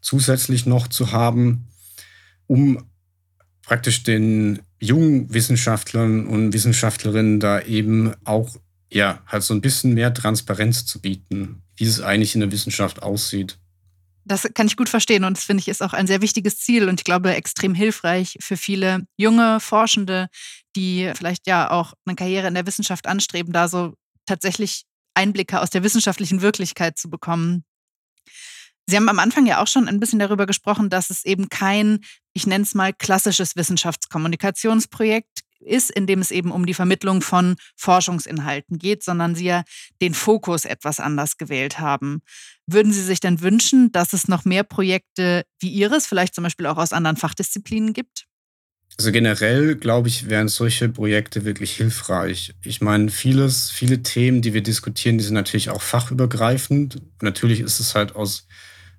zusätzlich 0.00 0.64
noch 0.64 0.88
zu 0.88 1.12
haben, 1.12 1.68
um 2.46 2.84
praktisch 3.62 4.02
den 4.02 4.60
jungen 4.80 5.32
Wissenschaftlern 5.32 6.26
und 6.26 6.54
Wissenschaftlerinnen 6.54 7.40
da 7.40 7.60
eben 7.60 8.14
auch 8.24 8.56
ja 8.90 9.20
halt 9.26 9.42
so 9.42 9.52
ein 9.52 9.60
bisschen 9.60 9.92
mehr 9.92 10.14
Transparenz 10.14 10.86
zu 10.86 11.00
bieten, 11.00 11.62
wie 11.76 11.84
es 11.84 12.00
eigentlich 12.00 12.34
in 12.34 12.40
der 12.40 12.52
Wissenschaft 12.52 13.02
aussieht. 13.02 13.58
Das 14.28 14.46
kann 14.52 14.66
ich 14.66 14.76
gut 14.76 14.90
verstehen 14.90 15.24
und 15.24 15.38
das 15.38 15.44
finde 15.44 15.62
ich 15.62 15.68
ist 15.68 15.82
auch 15.82 15.94
ein 15.94 16.06
sehr 16.06 16.20
wichtiges 16.20 16.58
Ziel 16.58 16.88
und 16.88 17.00
ich 17.00 17.04
glaube 17.04 17.34
extrem 17.34 17.74
hilfreich 17.74 18.36
für 18.40 18.58
viele 18.58 19.06
junge 19.16 19.58
Forschende, 19.58 20.28
die 20.76 21.10
vielleicht 21.14 21.46
ja 21.46 21.70
auch 21.70 21.94
eine 22.04 22.14
Karriere 22.14 22.46
in 22.46 22.54
der 22.54 22.66
Wissenschaft 22.66 23.06
anstreben, 23.06 23.54
da 23.54 23.68
so 23.68 23.94
tatsächlich 24.26 24.84
Einblicke 25.14 25.60
aus 25.60 25.70
der 25.70 25.82
wissenschaftlichen 25.82 26.42
Wirklichkeit 26.42 26.98
zu 26.98 27.08
bekommen. 27.08 27.64
Sie 28.86 28.96
haben 28.96 29.08
am 29.08 29.18
Anfang 29.18 29.46
ja 29.46 29.62
auch 29.62 29.66
schon 29.66 29.88
ein 29.88 29.98
bisschen 29.98 30.18
darüber 30.18 30.46
gesprochen, 30.46 30.90
dass 30.90 31.08
es 31.08 31.24
eben 31.24 31.48
kein, 31.48 32.00
ich 32.34 32.46
nenne 32.46 32.64
es 32.64 32.74
mal, 32.74 32.92
klassisches 32.92 33.56
Wissenschaftskommunikationsprojekt 33.56 35.40
ist, 35.60 35.90
in 35.90 36.06
dem 36.06 36.20
es 36.20 36.30
eben 36.30 36.50
um 36.50 36.66
die 36.66 36.74
Vermittlung 36.74 37.22
von 37.22 37.56
Forschungsinhalten 37.76 38.78
geht, 38.78 39.02
sondern 39.02 39.34
Sie 39.34 39.46
ja 39.46 39.64
den 40.00 40.14
Fokus 40.14 40.64
etwas 40.64 41.00
anders 41.00 41.36
gewählt 41.36 41.80
haben. 41.80 42.20
Würden 42.66 42.92
Sie 42.92 43.02
sich 43.02 43.20
denn 43.20 43.40
wünschen, 43.40 43.92
dass 43.92 44.12
es 44.12 44.28
noch 44.28 44.44
mehr 44.44 44.64
Projekte 44.64 45.44
wie 45.60 45.70
Ihres, 45.70 46.06
vielleicht 46.06 46.34
zum 46.34 46.44
Beispiel 46.44 46.66
auch 46.66 46.78
aus 46.78 46.92
anderen 46.92 47.16
Fachdisziplinen 47.16 47.92
gibt? 47.92 48.24
Also 48.96 49.12
generell, 49.12 49.76
glaube 49.76 50.08
ich, 50.08 50.28
wären 50.28 50.48
solche 50.48 50.88
Projekte 50.88 51.44
wirklich 51.44 51.76
hilfreich. 51.76 52.54
Ich 52.64 52.80
meine, 52.80 53.10
vieles, 53.10 53.70
viele 53.70 54.02
Themen, 54.02 54.42
die 54.42 54.54
wir 54.54 54.62
diskutieren, 54.62 55.18
die 55.18 55.24
sind 55.24 55.34
natürlich 55.34 55.70
auch 55.70 55.82
fachübergreifend. 55.82 57.00
Natürlich 57.22 57.60
ist 57.60 57.78
es 57.78 57.94
halt 57.94 58.16
aus 58.16 58.48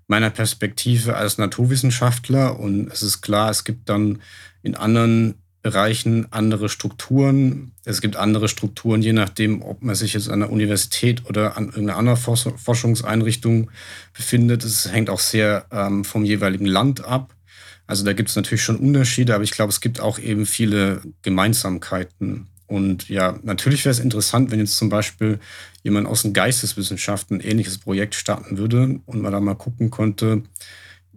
meiner 0.08 0.30
Perspektive 0.30 1.18
als 1.18 1.38
Naturwissenschaftler 1.38 2.60
und 2.60 2.92
es 2.92 3.04
ist 3.04 3.22
klar, 3.22 3.50
es 3.50 3.64
gibt 3.64 3.90
dann 3.90 4.22
in 4.64 4.76
anderen 4.76 5.36
Bereichen 5.62 6.28
andere 6.32 6.70
Strukturen. 6.70 7.72
Es 7.84 8.00
gibt 8.00 8.16
andere 8.16 8.48
Strukturen, 8.48 9.02
je 9.02 9.12
nachdem, 9.12 9.62
ob 9.62 9.82
man 9.82 9.96
sich 9.96 10.14
jetzt 10.14 10.30
an 10.30 10.40
der 10.40 10.52
Universität 10.52 11.26
oder 11.26 11.58
an 11.58 11.66
irgendeiner 11.66 11.98
anderen 11.98 12.18
Forschungseinrichtung 12.58 13.70
befindet. 14.14 14.64
Es 14.64 14.90
hängt 14.92 15.10
auch 15.10 15.20
sehr 15.20 15.66
ähm, 15.72 16.06
vom 16.06 16.24
jeweiligen 16.24 16.66
Land 16.66 17.04
ab. 17.04 17.36
Also 17.88 18.06
da 18.06 18.14
gibt 18.14 18.30
es 18.30 18.36
natürlich 18.36 18.64
schon 18.64 18.78
Unterschiede, 18.78 19.36
aber 19.36 19.44
ich 19.44 19.52
glaube, 19.52 19.72
es 19.72 19.82
gibt 19.82 20.00
auch 20.00 20.20
eben 20.20 20.46
viele 20.46 21.02
Gemeinsamkeiten. 21.24 22.48
Und 22.68 23.10
ja, 23.10 23.40
natürlich 23.42 23.84
wäre 23.84 23.92
es 23.92 24.00
interessant, 24.00 24.52
wenn 24.52 24.60
jetzt 24.60 24.78
zum 24.78 24.90
Beispiel 24.90 25.40
jemand 25.84 26.08
aus 26.08 26.22
den 26.22 26.34
Geisteswissenschaften 26.34 27.38
ein 27.38 27.42
ähnliches 27.42 27.80
Projekt 27.80 28.14
starten 28.14 28.60
würde 28.60 29.00
und 29.08 29.22
man 29.22 29.32
da 29.32 29.40
mal 29.40 29.56
gucken 29.56 29.90
konnte, 29.90 30.44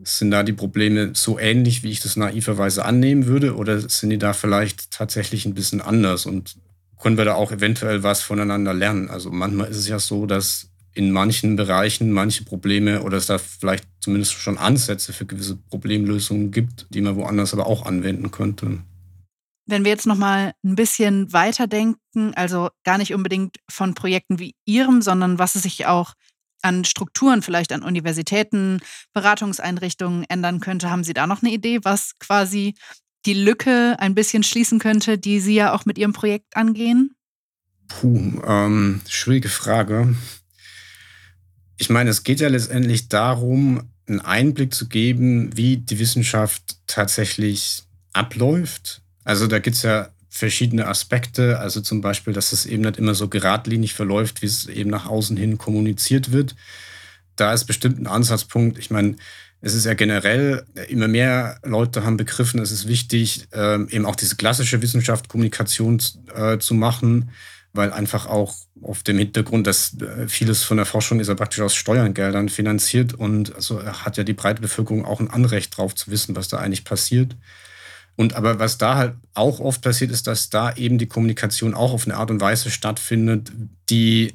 sind 0.05 0.31
da 0.31 0.43
die 0.43 0.53
Probleme 0.53 1.11
so 1.15 1.39
ähnlich, 1.39 1.83
wie 1.83 1.91
ich 1.91 2.01
das 2.01 2.17
naiverweise 2.17 2.85
annehmen 2.85 3.27
würde, 3.27 3.57
oder 3.57 3.81
sind 3.89 4.11
die 4.11 4.19
da 4.19 4.33
vielleicht 4.33 4.91
tatsächlich 4.91 5.47
ein 5.47 5.55
bisschen 5.55 5.81
anders 5.81 6.27
und 6.27 6.57
können 7.01 7.19
wir 7.19 7.25
da 7.25 7.35
auch 7.35 7.51
eventuell 7.51 8.03
was 8.03 8.23
voneinander 8.23 8.73
lernen? 8.73 9.11
Also 9.11 9.31
manchmal 9.31 9.69
ist 9.69 9.79
es 9.79 9.89
ja 9.89 9.99
so, 9.99 10.27
dass 10.27 10.69
in 10.95 11.11
manchen 11.11 11.57
Bereichen 11.57 12.13
manche 12.13 12.45
Probleme 12.45 13.03
oder 13.03 13.17
es 13.17 13.27
da 13.27 13.39
vielleicht 13.39 13.87
zumindest 14.01 14.35
schon 14.35 14.59
Ansätze 14.59 15.13
für 15.13 15.27
gewisse 15.27 15.57
Problemlösungen 15.57 16.51
gibt, 16.51 16.87
die 16.91 17.01
man 17.01 17.17
woanders 17.17 17.55
aber 17.55 17.67
auch 17.67 17.87
anwenden 17.87 18.31
könnte. 18.31 18.79
Wenn 19.67 19.85
wir 19.85 19.93
jetzt 19.93 20.07
noch 20.07 20.17
mal 20.17 20.53
ein 20.65 20.75
bisschen 20.75 21.33
weiterdenken, 21.33 22.35
also 22.35 22.69
gar 22.85 22.99
nicht 22.99 23.15
unbedingt 23.15 23.57
von 23.71 23.95
Projekten 23.95 24.39
wie 24.39 24.55
Ihrem, 24.67 25.03
sondern 25.03 25.39
was 25.39 25.55
es 25.55 25.63
sich 25.63 25.87
auch 25.87 26.15
an 26.63 26.85
Strukturen, 26.85 27.43
vielleicht 27.43 27.73
an 27.73 27.83
Universitäten, 27.83 28.81
Beratungseinrichtungen 29.13 30.25
ändern 30.29 30.61
könnte. 30.61 30.91
Haben 30.91 31.05
Sie 31.05 31.15
da 31.15 31.27
noch 31.27 31.43
eine 31.43 31.53
Idee, 31.53 31.81
was 31.83 32.19
quasi 32.19 32.75
die 33.27 33.35
Lücke 33.35 33.97
ein 33.99 34.15
bisschen 34.15 34.43
schließen 34.43 34.79
könnte, 34.79 35.19
die 35.19 35.41
Sie 35.41 35.55
ja 35.55 35.75
auch 35.75 35.85
mit 35.85 35.99
Ihrem 35.99 36.13
Projekt 36.13 36.57
angehen? 36.57 37.15
Puh, 37.89 38.41
ähm, 38.47 39.01
schwierige 39.09 39.49
Frage. 39.49 40.15
Ich 41.77 41.91
meine, 41.91 42.11
es 42.11 42.23
geht 42.23 42.41
ja 42.41 42.49
letztendlich 42.49 43.09
darum, 43.09 43.91
einen 44.07 44.21
Einblick 44.21 44.75
zu 44.75 44.89
geben, 44.89 45.57
wie 45.57 45.77
die 45.77 45.99
Wissenschaft 45.99 46.79
tatsächlich 46.87 47.85
abläuft. 48.13 49.03
Also 49.25 49.47
da 49.47 49.59
gibt 49.59 49.77
es 49.77 49.83
ja 49.83 50.09
verschiedene 50.33 50.89
Aspekte. 50.89 51.59
Also 51.59 51.83
zum 51.83 52.01
Beispiel, 52.01 52.33
dass 52.33 52.53
es 52.53 52.65
eben 52.65 52.83
nicht 52.83 52.97
immer 52.97 53.15
so 53.15 53.29
geradlinig 53.29 53.93
verläuft, 53.93 54.41
wie 54.41 54.47
es 54.47 54.67
eben 54.67 54.89
nach 54.89 55.07
außen 55.07 55.37
hin 55.37 55.59
kommuniziert 55.59 56.33
wird. 56.33 56.57
Da 57.37 57.53
ist 57.53 57.67
bestimmt 57.67 58.01
ein 58.01 58.07
Ansatzpunkt. 58.07 58.79
Ich 58.79 58.91
meine, 58.91 59.17
es 59.61 59.75
ist 59.75 59.85
ja 59.85 59.93
generell, 59.93 60.65
immer 60.89 61.07
mehr 61.07 61.59
Leute 61.63 62.03
haben 62.03 62.17
begriffen, 62.17 62.61
es 62.61 62.73
ist 62.73 62.89
wichtig, 62.89 63.47
ähm, 63.53 63.89
eben 63.91 64.07
auch 64.07 64.17
diese 64.17 64.37
klassische 64.37 64.81
Wissenschaft, 64.81 65.29
Kommunikation 65.29 66.03
äh, 66.35 66.59
zu 66.59 66.75
machen, 66.75 67.31
weil 67.75 67.93
einfach 67.93 68.27
auch 68.27 68.57
auf 68.83 69.03
dem 69.03 69.19
Hintergrund, 69.19 69.67
dass 69.67 69.95
äh, 70.01 70.29
vieles 70.29 70.65
von 70.65 70.79
der 70.79 70.87
Forschung 70.87 71.21
ist 71.21 71.29
ja 71.29 71.35
praktisch 71.35 71.61
aus 71.61 71.75
Steuergeldern 71.75 72.49
finanziert 72.49 73.13
und 73.13 73.55
also 73.55 73.85
hat 73.85 74.17
ja 74.17 74.25
die 74.25 74.33
breite 74.33 74.63
Bevölkerung 74.63 75.05
auch 75.05 75.21
ein 75.21 75.31
Anrecht 75.31 75.77
drauf 75.77 75.95
zu 75.95 76.11
wissen, 76.11 76.35
was 76.35 76.49
da 76.49 76.57
eigentlich 76.57 76.85
passiert. 76.85 77.37
Und 78.17 78.35
aber 78.35 78.59
was 78.59 78.79
da 78.79 78.97
halt 78.97 79.15
auch 79.35 79.61
oft 79.61 79.81
passiert, 79.83 80.11
ist, 80.11 80.27
dass 80.27 80.51
da 80.51 80.75
eben 80.75 80.99
die 80.99 81.07
Kommunikation 81.07 81.75
auch 81.75 81.93
auf 81.93 82.07
eine 82.07 82.17
Art 82.17 82.31
und 82.31 82.41
Weise 82.41 82.71
stattfindet, 82.71 83.51
die 83.89 84.35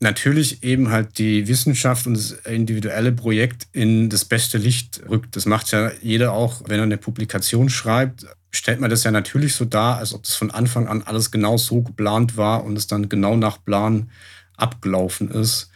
natürlich 0.00 0.62
eben 0.62 0.90
halt 0.90 1.18
die 1.18 1.48
Wissenschaft 1.48 2.06
und 2.06 2.14
das 2.14 2.30
individuelle 2.30 3.12
Projekt 3.12 3.66
in 3.72 4.08
das 4.08 4.24
beste 4.24 4.58
Licht 4.58 5.02
rückt. 5.08 5.34
Das 5.36 5.44
macht 5.44 5.72
ja 5.72 5.90
jeder 6.02 6.32
auch, 6.32 6.62
wenn 6.66 6.78
er 6.78 6.84
eine 6.84 6.98
Publikation 6.98 7.68
schreibt, 7.68 8.26
stellt 8.50 8.80
man 8.80 8.90
das 8.90 9.04
ja 9.04 9.10
natürlich 9.10 9.54
so 9.54 9.64
dar, 9.64 9.98
als 9.98 10.14
ob 10.14 10.22
das 10.22 10.36
von 10.36 10.50
Anfang 10.50 10.86
an 10.86 11.02
alles 11.02 11.30
genau 11.30 11.56
so 11.56 11.82
geplant 11.82 12.36
war 12.36 12.64
und 12.64 12.76
es 12.76 12.86
dann 12.86 13.08
genau 13.08 13.36
nach 13.36 13.62
Plan 13.64 14.10
abgelaufen 14.56 15.30
ist. 15.30 15.70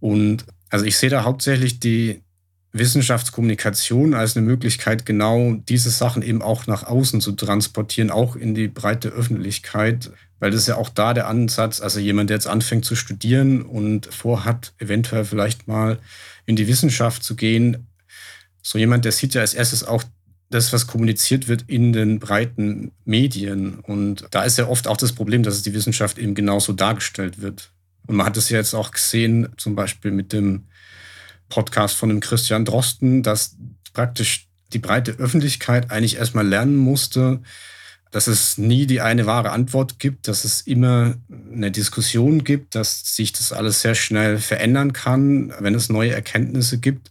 Und 0.00 0.44
also 0.70 0.84
ich 0.84 0.96
sehe 0.96 1.10
da 1.10 1.24
hauptsächlich 1.24 1.80
die 1.80 2.22
Wissenschaftskommunikation 2.72 4.14
als 4.14 4.36
eine 4.36 4.46
Möglichkeit, 4.46 5.04
genau 5.04 5.54
diese 5.68 5.90
Sachen 5.90 6.22
eben 6.22 6.40
auch 6.40 6.66
nach 6.66 6.84
außen 6.84 7.20
zu 7.20 7.32
transportieren, 7.32 8.10
auch 8.10 8.34
in 8.34 8.54
die 8.54 8.68
breite 8.68 9.10
Öffentlichkeit, 9.10 10.10
weil 10.40 10.50
das 10.50 10.62
ist 10.62 10.68
ja 10.68 10.76
auch 10.76 10.88
da 10.88 11.12
der 11.12 11.28
Ansatz, 11.28 11.80
also 11.80 12.00
jemand, 12.00 12.30
der 12.30 12.36
jetzt 12.36 12.46
anfängt 12.46 12.84
zu 12.84 12.96
studieren 12.96 13.62
und 13.62 14.06
vorhat, 14.06 14.72
eventuell 14.78 15.24
vielleicht 15.24 15.68
mal 15.68 15.98
in 16.46 16.56
die 16.56 16.66
Wissenschaft 16.66 17.22
zu 17.22 17.36
gehen, 17.36 17.86
so 18.62 18.78
jemand, 18.78 19.04
der 19.04 19.12
sieht 19.12 19.34
ja 19.34 19.42
als 19.42 19.54
erstes 19.54 19.84
auch 19.84 20.04
das, 20.50 20.72
was 20.72 20.86
kommuniziert 20.86 21.48
wird 21.48 21.64
in 21.66 21.92
den 21.92 22.20
breiten 22.20 22.92
Medien. 23.04 23.80
Und 23.80 24.26
da 24.30 24.44
ist 24.44 24.58
ja 24.58 24.68
oft 24.68 24.86
auch 24.86 24.96
das 24.96 25.12
Problem, 25.12 25.42
dass 25.42 25.62
die 25.62 25.74
Wissenschaft 25.74 26.18
eben 26.18 26.34
genauso 26.34 26.72
dargestellt 26.72 27.40
wird. 27.40 27.70
Und 28.06 28.16
man 28.16 28.26
hat 28.26 28.36
es 28.36 28.48
ja 28.50 28.58
jetzt 28.58 28.74
auch 28.74 28.90
gesehen, 28.90 29.48
zum 29.56 29.74
Beispiel 29.74 30.10
mit 30.10 30.32
dem 30.32 30.64
Podcast 31.52 31.96
von 31.96 32.08
dem 32.08 32.20
Christian 32.20 32.64
Drosten, 32.64 33.22
dass 33.22 33.56
praktisch 33.92 34.48
die 34.72 34.78
breite 34.78 35.12
Öffentlichkeit 35.12 35.90
eigentlich 35.90 36.16
erstmal 36.16 36.48
lernen 36.48 36.76
musste, 36.76 37.40
dass 38.10 38.26
es 38.26 38.56
nie 38.56 38.86
die 38.86 39.02
eine 39.02 39.26
wahre 39.26 39.50
Antwort 39.50 39.98
gibt, 39.98 40.28
dass 40.28 40.44
es 40.44 40.62
immer 40.62 41.14
eine 41.52 41.70
Diskussion 41.70 42.42
gibt, 42.42 42.74
dass 42.74 43.14
sich 43.16 43.32
das 43.32 43.52
alles 43.52 43.82
sehr 43.82 43.94
schnell 43.94 44.38
verändern 44.38 44.94
kann, 44.94 45.52
wenn 45.60 45.74
es 45.74 45.90
neue 45.90 46.12
Erkenntnisse 46.12 46.78
gibt. 46.78 47.10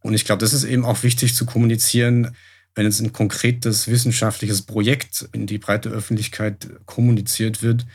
Und 0.00 0.12
ich 0.12 0.26
glaube, 0.26 0.40
das 0.40 0.52
ist 0.52 0.64
eben 0.64 0.84
auch 0.84 1.02
wichtig 1.02 1.34
zu 1.34 1.46
kommunizieren, 1.46 2.36
wenn 2.74 2.86
jetzt 2.86 3.00
ein 3.00 3.12
konkretes 3.12 3.86
wissenschaftliches 3.88 4.62
Projekt 4.62 5.28
in 5.32 5.46
die 5.46 5.58
breite 5.58 5.90
Öffentlichkeit 5.90 6.70
kommuniziert 6.86 7.62
wird, 7.62 7.86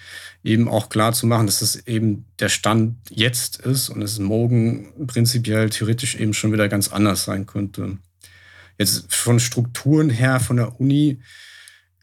eben 0.44 0.68
auch 0.68 0.90
klar 0.90 1.14
zu 1.14 1.26
machen, 1.26 1.48
dass 1.48 1.62
es 1.62 1.88
eben 1.88 2.26
der 2.40 2.50
Stand 2.50 2.96
jetzt 3.10 3.58
ist 3.58 3.90
und 3.90 4.02
es 4.04 4.20
morgen 4.20 5.08
prinzipiell 5.08 5.70
theoretisch 5.70 6.16
eben 6.16 6.34
schon 6.34 6.54
wieder 6.54 6.70
ganz 6.70 6.90
anders 6.90 7.24
sein 7.24 7.48
könnte. 7.48 7.98
Jetzt 8.78 9.14
von 9.14 9.40
Strukturen 9.40 10.12
her, 10.12 10.40
von 10.40 10.58
der 10.58 10.80
Uni, 10.80 11.20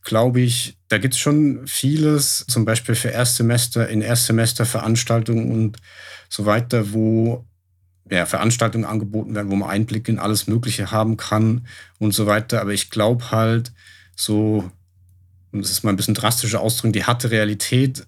glaube 0.02 0.40
ich, 0.40 0.76
da 0.88 0.98
gibt 0.98 1.14
es 1.14 1.20
schon 1.20 1.66
vieles, 1.66 2.44
zum 2.48 2.64
Beispiel 2.64 2.96
für 2.96 3.08
Erstsemester, 3.08 3.88
in 3.88 4.02
Erstsemesterveranstaltungen 4.02 5.50
und 5.50 5.76
so 6.28 6.44
weiter, 6.44 6.92
wo 6.92 7.46
ja, 8.10 8.26
Veranstaltungen 8.26 8.84
angeboten 8.84 9.34
werden, 9.34 9.50
wo 9.50 9.56
man 9.56 9.70
Einblick 9.70 10.08
in 10.08 10.18
alles 10.18 10.46
Mögliche 10.46 10.90
haben 10.90 11.16
kann 11.16 11.66
und 11.98 12.12
so 12.12 12.26
weiter. 12.26 12.60
Aber 12.60 12.72
ich 12.72 12.90
glaube 12.90 13.30
halt, 13.30 13.72
so, 14.14 14.70
das 15.52 15.70
ist 15.70 15.84
mal 15.84 15.90
ein 15.90 15.96
bisschen 15.96 16.14
drastischer 16.14 16.60
Ausdruck, 16.60 16.92
die 16.92 17.04
harte 17.04 17.30
Realität 17.30 18.06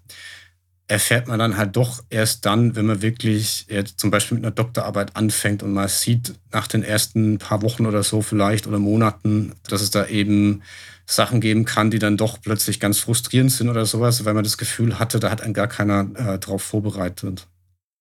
erfährt 0.89 1.27
man 1.27 1.37
dann 1.37 1.57
halt 1.57 1.75
doch 1.75 2.01
erst 2.09 2.45
dann, 2.45 2.75
wenn 2.75 2.85
man 2.85 3.01
wirklich 3.01 3.65
jetzt 3.69 3.99
zum 3.99 4.09
Beispiel 4.09 4.35
mit 4.35 4.45
einer 4.45 4.55
Doktorarbeit 4.55 5.17
anfängt 5.17 5.61
und 5.61 5.73
man 5.73 5.89
sieht 5.89 6.35
nach 6.53 6.67
den 6.67 6.81
ersten 6.83 7.39
paar 7.39 7.61
Wochen 7.61 7.85
oder 7.85 8.03
so 8.03 8.21
vielleicht 8.21 8.67
oder 8.67 8.79
Monaten, 8.79 9.51
dass 9.67 9.81
es 9.81 9.91
da 9.91 10.07
eben 10.07 10.63
Sachen 11.05 11.41
geben 11.41 11.65
kann, 11.65 11.91
die 11.91 11.99
dann 11.99 12.15
doch 12.17 12.41
plötzlich 12.41 12.79
ganz 12.79 12.99
frustrierend 12.99 13.51
sind 13.51 13.69
oder 13.69 13.85
sowas, 13.85 14.23
weil 14.23 14.33
man 14.33 14.43
das 14.43 14.57
Gefühl 14.57 14.97
hatte, 14.97 15.19
da 15.19 15.29
hat 15.29 15.41
einen 15.41 15.53
gar 15.53 15.67
keiner 15.67 16.07
äh, 16.15 16.39
drauf 16.39 16.63
vorbereitet. 16.63 17.47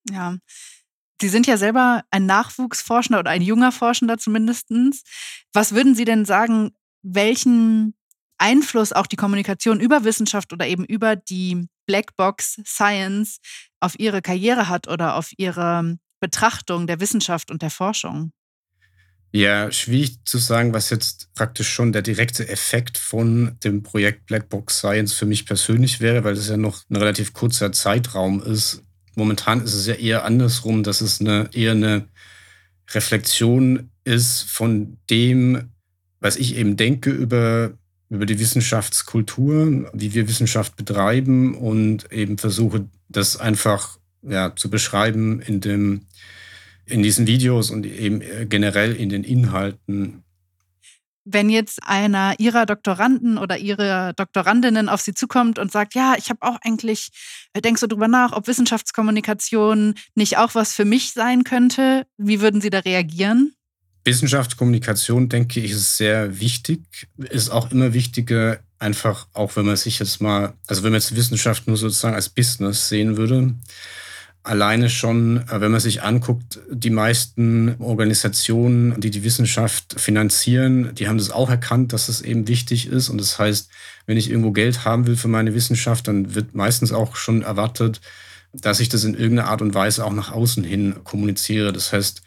Ja, 0.09 0.37
Sie 1.21 1.29
sind 1.29 1.47
ja 1.47 1.57
selber 1.57 2.03
ein 2.11 2.27
Nachwuchsforschender 2.27 3.21
oder 3.21 3.31
ein 3.31 3.43
junger 3.43 3.73
Forschender 3.73 4.19
zumindest. 4.19 4.69
Was 5.53 5.73
würden 5.73 5.95
Sie 5.95 6.05
denn 6.05 6.25
sagen, 6.25 6.73
welchen 7.03 7.95
Einfluss 8.39 8.93
auch 8.93 9.07
die 9.07 9.17
Kommunikation 9.17 9.81
über 9.81 10.05
Wissenschaft 10.05 10.53
oder 10.53 10.67
eben 10.67 10.85
über 10.85 11.17
die 11.17 11.69
Blackbox 11.87 12.61
Science 12.67 13.39
auf 13.81 13.99
Ihre 13.99 14.21
Karriere 14.21 14.69
hat 14.69 14.89
oder 14.89 15.15
auf 15.15 15.31
Ihre 15.37 15.97
Betrachtung 16.21 16.87
der 16.87 17.01
Wissenschaft 17.01 17.51
und 17.51 17.63
der 17.63 17.71
Forschung? 17.71 18.33
Ja, 19.33 19.71
schwierig 19.71 20.25
zu 20.25 20.39
sagen, 20.39 20.73
was 20.73 20.91
jetzt 20.91 21.33
praktisch 21.35 21.69
schon 21.69 21.93
der 21.93 22.03
direkte 22.03 22.49
Effekt 22.49 22.97
von 22.97 23.59
dem 23.63 23.83
Projekt 23.83 24.27
Blackbox 24.27 24.79
Science 24.79 25.13
für 25.13 25.27
mich 25.27 25.45
persönlich 25.45 26.01
wäre, 26.01 26.25
weil 26.25 26.35
es 26.35 26.49
ja 26.49 26.57
noch 26.57 26.83
ein 26.89 26.97
relativ 26.97 27.35
kurzer 27.35 27.73
Zeitraum 27.73 28.43
ist. 28.43 28.83
Momentan 29.17 29.63
ist 29.63 29.75
es 29.75 29.87
ja 29.87 29.95
eher 29.95 30.25
andersrum, 30.25 30.83
dass 30.83 31.01
es 31.01 31.21
eine, 31.21 31.49
eher 31.53 31.73
eine 31.73 32.07
Reflexion 32.91 33.91
ist 34.05 34.43
von 34.43 34.99
dem, 35.11 35.71
was 36.21 36.37
ich 36.37 36.57
eben 36.57 36.77
denke 36.77 37.11
über, 37.11 37.73
über 38.11 38.27
die 38.27 38.39
Wissenschaftskultur, 38.39 39.91
wie 39.95 40.15
wir 40.15 40.29
Wissenschaft 40.29 40.77
betreiben 40.77 41.55
und 41.55 42.13
eben 42.13 42.39
versuche, 42.39 42.89
das 43.09 43.39
einfach 43.39 43.99
ja, 44.23 44.55
zu 44.55 44.69
beschreiben 44.69 45.41
in, 45.41 45.61
dem, 45.61 46.03
in 46.85 47.03
diesen 47.03 47.27
Videos 47.27 47.71
und 47.71 47.87
eben 47.87 48.23
generell 48.49 48.95
in 48.95 49.09
den 49.09 49.25
Inhalten 49.25 50.23
wenn 51.27 51.51
jetzt 51.51 51.81
einer 51.83 52.39
ihrer 52.39 52.65
Doktoranden 52.65 53.37
oder 53.37 53.59
ihre 53.59 54.15
Doktorandinnen 54.15 54.89
auf 54.89 55.01
sie 55.01 55.13
zukommt 55.13 55.59
und 55.59 55.73
sagt, 55.73 55.95
ja, 55.95 56.15
ich 56.17 56.31
habe 56.31 56.41
auch 56.43 56.59
eigentlich, 56.63 57.11
äh, 57.53 57.61
denkst 57.61 57.81
du 57.81 57.89
drüber 57.89 58.09
nach, 58.09 58.33
ob 58.33 58.47
Wissenschaftskommunikation 58.47 59.95
nicht 60.15 60.39
auch 60.39 60.55
was 60.55 60.73
für 60.73 60.85
mich 60.85 61.13
sein 61.13 61.45
könnte, 61.45 62.07
wie 62.17 62.41
würden 62.41 62.61
Sie 62.61 62.71
da 62.71 62.79
reagieren? 62.79 63.53
Wissenschaftskommunikation, 64.05 65.29
denke 65.29 65.59
ich, 65.59 65.73
ist 65.73 65.97
sehr 65.97 66.39
wichtig, 66.39 67.09
ist 67.19 67.51
auch 67.51 67.73
immer 67.73 67.93
wichtiger, 67.93 68.61
einfach 68.79 69.27
auch 69.33 69.57
wenn 69.57 69.67
man 69.67 69.77
sich 69.77 69.99
jetzt 69.99 70.23
mal, 70.23 70.55
also 70.69 70.85
wenn 70.85 70.93
man 70.93 71.01
jetzt 71.01 71.17
Wissenschaft 71.17 71.67
nur 71.67 71.77
sozusagen 71.77 72.15
als 72.15 72.29
Business 72.29 72.89
sehen 72.89 73.17
würde, 73.17 73.55
alleine 74.47 74.89
schon, 74.89 75.39
äh, 75.49 75.61
wenn 75.61 75.73
man 75.73 75.81
sich 75.81 76.03
anguckt, 76.03 76.61
die 76.71 76.91
meisten 76.91 77.75
Organisationen, 77.79 79.01
die 79.01 79.11
die 79.11 79.25
Wissenschaft 79.25 80.01
finanzieren, 80.01 80.95
die 80.95 81.09
haben 81.09 81.19
das 81.19 81.31
auch 81.31 81.51
erkannt, 81.51 81.93
dass 81.93 82.09
es 82.09 82.23
eben 82.23 82.49
wichtig 82.49 82.87
ist. 82.87 83.09
Und 83.09 83.19
das 83.19 83.39
heißt, 83.39 83.69
wenn 84.07 84.17
ich 84.17 84.31
irgendwo 84.31 84.53
Geld 84.53 84.85
haben 84.85 85.07
will 85.07 85.17
für 85.17 85.29
meine 85.29 85.55
Wissenschaft, 85.55 86.09
dann 86.09 86.35
wird 86.35 86.55
meistens 86.55 86.93
auch 86.93 87.17
schon 87.17 87.43
erwartet, 87.43 88.01
dass 88.53 88.81
ich 88.81 88.89
das 88.89 89.05
in 89.05 89.15
irgendeiner 89.15 89.49
Art 89.49 89.63
und 89.63 89.75
Weise 89.75 90.05
auch 90.05 90.13
nach 90.13 90.33
außen 90.33 90.65
hin 90.65 90.97
kommuniziere. 91.05 91.73
Das 91.73 91.93
heißt, 91.93 92.23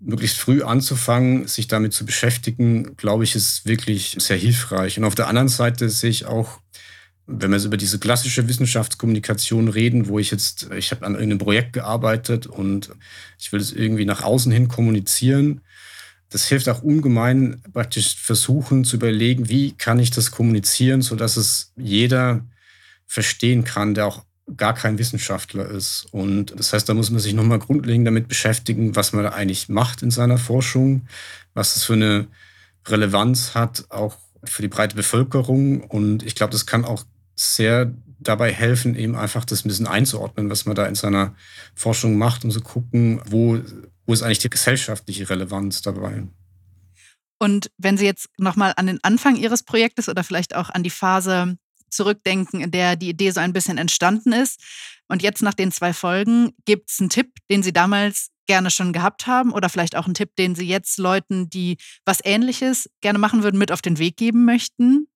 möglichst 0.00 0.38
früh 0.38 0.62
anzufangen, 0.62 1.46
sich 1.46 1.68
damit 1.68 1.92
zu 1.92 2.04
beschäftigen, 2.04 2.96
glaube 2.96 3.24
ich, 3.24 3.36
ist 3.36 3.66
wirklich 3.66 4.16
sehr 4.18 4.36
hilfreich. 4.36 4.98
Und 4.98 5.04
auf 5.04 5.14
der 5.14 5.28
anderen 5.28 5.48
Seite 5.48 5.88
sehe 5.88 6.10
ich 6.10 6.26
auch 6.26 6.58
wenn 7.26 7.50
wir 7.50 7.56
jetzt 7.56 7.66
über 7.66 7.76
diese 7.76 7.98
klassische 7.98 8.48
Wissenschaftskommunikation 8.48 9.68
reden, 9.68 10.08
wo 10.08 10.18
ich 10.18 10.30
jetzt, 10.30 10.68
ich 10.76 10.90
habe 10.90 11.06
an 11.06 11.14
irgendeinem 11.14 11.38
Projekt 11.38 11.72
gearbeitet 11.72 12.46
und 12.46 12.90
ich 13.38 13.52
will 13.52 13.60
es 13.60 13.72
irgendwie 13.72 14.04
nach 14.04 14.22
außen 14.22 14.50
hin 14.50 14.68
kommunizieren, 14.68 15.60
das 16.30 16.48
hilft 16.48 16.68
auch 16.68 16.82
ungemein, 16.82 17.62
praktisch 17.72 18.16
versuchen 18.16 18.84
zu 18.84 18.96
überlegen, 18.96 19.48
wie 19.48 19.72
kann 19.72 19.98
ich 19.98 20.10
das 20.10 20.30
kommunizieren, 20.30 21.02
sodass 21.02 21.36
es 21.36 21.72
jeder 21.76 22.44
verstehen 23.06 23.64
kann, 23.64 23.94
der 23.94 24.06
auch 24.06 24.24
gar 24.56 24.74
kein 24.74 24.98
Wissenschaftler 24.98 25.68
ist. 25.68 26.06
Und 26.10 26.58
das 26.58 26.72
heißt, 26.72 26.88
da 26.88 26.94
muss 26.94 27.10
man 27.10 27.20
sich 27.20 27.34
nochmal 27.34 27.58
grundlegend 27.58 28.06
damit 28.06 28.28
beschäftigen, 28.28 28.96
was 28.96 29.12
man 29.12 29.24
da 29.24 29.30
eigentlich 29.30 29.68
macht 29.68 30.02
in 30.02 30.10
seiner 30.10 30.38
Forschung, 30.38 31.02
was 31.54 31.76
es 31.76 31.84
für 31.84 31.92
eine 31.92 32.26
Relevanz 32.88 33.54
hat, 33.54 33.84
auch 33.90 34.16
für 34.44 34.62
die 34.62 34.68
breite 34.68 34.96
Bevölkerung. 34.96 35.82
Und 35.82 36.22
ich 36.22 36.34
glaube, 36.34 36.52
das 36.52 36.66
kann 36.66 36.84
auch 36.84 37.04
sehr 37.42 37.92
dabei 38.18 38.52
helfen, 38.52 38.94
eben 38.94 39.16
einfach 39.16 39.44
das 39.44 39.64
ein 39.64 39.68
bisschen 39.68 39.86
einzuordnen, 39.86 40.48
was 40.48 40.64
man 40.64 40.76
da 40.76 40.86
in 40.86 40.94
seiner 40.94 41.34
Forschung 41.74 42.16
macht 42.16 42.44
und 42.44 42.52
zu 42.52 42.58
so 42.58 42.64
gucken, 42.64 43.20
wo, 43.26 43.58
wo 44.06 44.12
ist 44.12 44.22
eigentlich 44.22 44.38
die 44.38 44.50
gesellschaftliche 44.50 45.28
Relevanz 45.28 45.82
dabei. 45.82 46.22
Und 47.38 47.72
wenn 47.76 47.98
Sie 47.98 48.04
jetzt 48.04 48.28
nochmal 48.38 48.72
an 48.76 48.86
den 48.86 49.00
Anfang 49.02 49.34
Ihres 49.36 49.64
Projektes 49.64 50.08
oder 50.08 50.22
vielleicht 50.22 50.54
auch 50.54 50.70
an 50.70 50.84
die 50.84 50.90
Phase 50.90 51.58
zurückdenken, 51.90 52.60
in 52.60 52.70
der 52.70 52.94
die 52.94 53.08
Idee 53.08 53.32
so 53.32 53.40
ein 53.40 53.52
bisschen 53.52 53.78
entstanden 53.78 54.32
ist, 54.32 54.60
und 55.08 55.22
jetzt 55.22 55.42
nach 55.42 55.52
den 55.52 55.70
zwei 55.70 55.92
Folgen, 55.92 56.52
gibt 56.64 56.90
es 56.90 56.98
einen 56.98 57.10
Tipp, 57.10 57.32
den 57.50 57.62
Sie 57.62 57.72
damals 57.72 58.28
gerne 58.46 58.70
schon 58.70 58.94
gehabt 58.94 59.26
haben 59.26 59.52
oder 59.52 59.68
vielleicht 59.68 59.94
auch 59.94 60.06
einen 60.06 60.14
Tipp, 60.14 60.34
den 60.36 60.54
Sie 60.54 60.66
jetzt 60.66 60.98
Leuten, 60.98 61.50
die 61.50 61.76
was 62.06 62.18
Ähnliches 62.24 62.88
gerne 63.02 63.18
machen 63.18 63.42
würden, 63.42 63.58
mit 63.58 63.72
auf 63.72 63.82
den 63.82 63.98
Weg 63.98 64.16
geben 64.16 64.46
möchten? 64.46 65.06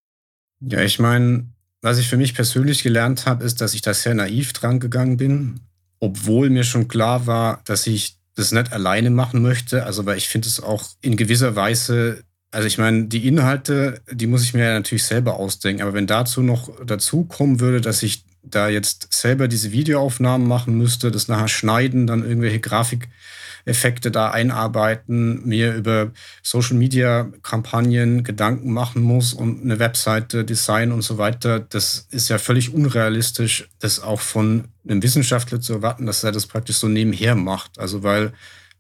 Ja, 0.60 0.82
ich 0.82 0.98
meine, 0.98 1.48
was 1.86 1.98
ich 1.98 2.08
für 2.08 2.16
mich 2.16 2.34
persönlich 2.34 2.82
gelernt 2.82 3.26
habe, 3.26 3.44
ist, 3.44 3.60
dass 3.60 3.72
ich 3.72 3.80
da 3.80 3.94
sehr 3.94 4.12
naiv 4.12 4.52
dran 4.52 4.80
gegangen 4.80 5.16
bin, 5.16 5.60
obwohl 6.00 6.50
mir 6.50 6.64
schon 6.64 6.88
klar 6.88 7.28
war, 7.28 7.60
dass 7.64 7.86
ich 7.86 8.18
das 8.34 8.50
nicht 8.50 8.72
alleine 8.72 9.10
machen 9.10 9.40
möchte. 9.40 9.86
Also, 9.86 10.04
weil 10.04 10.18
ich 10.18 10.26
finde 10.26 10.48
es 10.48 10.60
auch 10.60 10.82
in 11.00 11.16
gewisser 11.16 11.54
Weise, 11.54 12.24
also 12.50 12.66
ich 12.66 12.78
meine, 12.78 13.04
die 13.04 13.28
Inhalte, 13.28 14.02
die 14.10 14.26
muss 14.26 14.42
ich 14.42 14.52
mir 14.52 14.64
ja 14.64 14.72
natürlich 14.72 15.04
selber 15.04 15.36
ausdenken. 15.36 15.82
Aber 15.82 15.94
wenn 15.94 16.08
dazu 16.08 16.42
noch 16.42 16.72
dazu 16.84 17.22
kommen 17.22 17.60
würde, 17.60 17.80
dass 17.80 18.02
ich 18.02 18.24
da 18.50 18.68
jetzt 18.68 19.08
selber 19.12 19.48
diese 19.48 19.72
Videoaufnahmen 19.72 20.46
machen 20.46 20.76
müsste, 20.76 21.10
das 21.10 21.28
nachher 21.28 21.48
schneiden, 21.48 22.06
dann 22.06 22.24
irgendwelche 22.24 22.60
Grafikeffekte 22.60 24.10
da 24.10 24.30
einarbeiten, 24.30 25.46
mir 25.46 25.74
über 25.74 26.12
Social-Media-Kampagnen 26.42 28.24
Gedanken 28.24 28.72
machen 28.72 29.02
muss 29.02 29.32
und 29.32 29.62
eine 29.62 29.78
Webseite 29.78 30.44
designen 30.44 30.92
und 30.92 31.02
so 31.02 31.18
weiter, 31.18 31.60
das 31.60 32.06
ist 32.10 32.28
ja 32.28 32.38
völlig 32.38 32.72
unrealistisch, 32.72 33.68
das 33.78 34.00
auch 34.00 34.20
von 34.20 34.68
einem 34.88 35.02
Wissenschaftler 35.02 35.60
zu 35.60 35.74
erwarten, 35.74 36.06
dass 36.06 36.24
er 36.24 36.32
das 36.32 36.46
praktisch 36.46 36.76
so 36.76 36.88
nebenher 36.88 37.34
macht. 37.34 37.78
Also 37.78 38.02
weil 38.02 38.32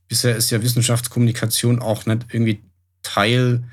bisher 0.08 0.36
ist 0.36 0.50
ja 0.50 0.62
Wissenschaftskommunikation 0.62 1.80
auch 1.80 2.06
nicht 2.06 2.26
irgendwie 2.30 2.62
Teil 3.02 3.64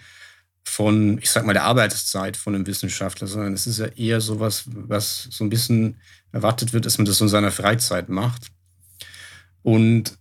von, 0.63 1.19
ich 1.19 1.29
sag 1.29 1.45
mal, 1.45 1.53
der 1.53 1.63
Arbeitszeit 1.63 2.37
von 2.37 2.55
einem 2.55 2.65
Wissenschaftler, 2.65 3.27
sondern 3.27 3.53
es 3.53 3.67
ist 3.67 3.79
ja 3.79 3.87
eher 3.87 4.21
sowas, 4.21 4.63
was 4.67 5.27
so 5.29 5.43
ein 5.43 5.49
bisschen 5.49 5.97
erwartet 6.31 6.73
wird, 6.73 6.85
dass 6.85 6.97
man 6.97 7.05
das 7.05 7.21
in 7.21 7.27
seiner 7.27 7.51
Freizeit 7.51 8.09
macht. 8.09 8.47
Und 9.61 10.17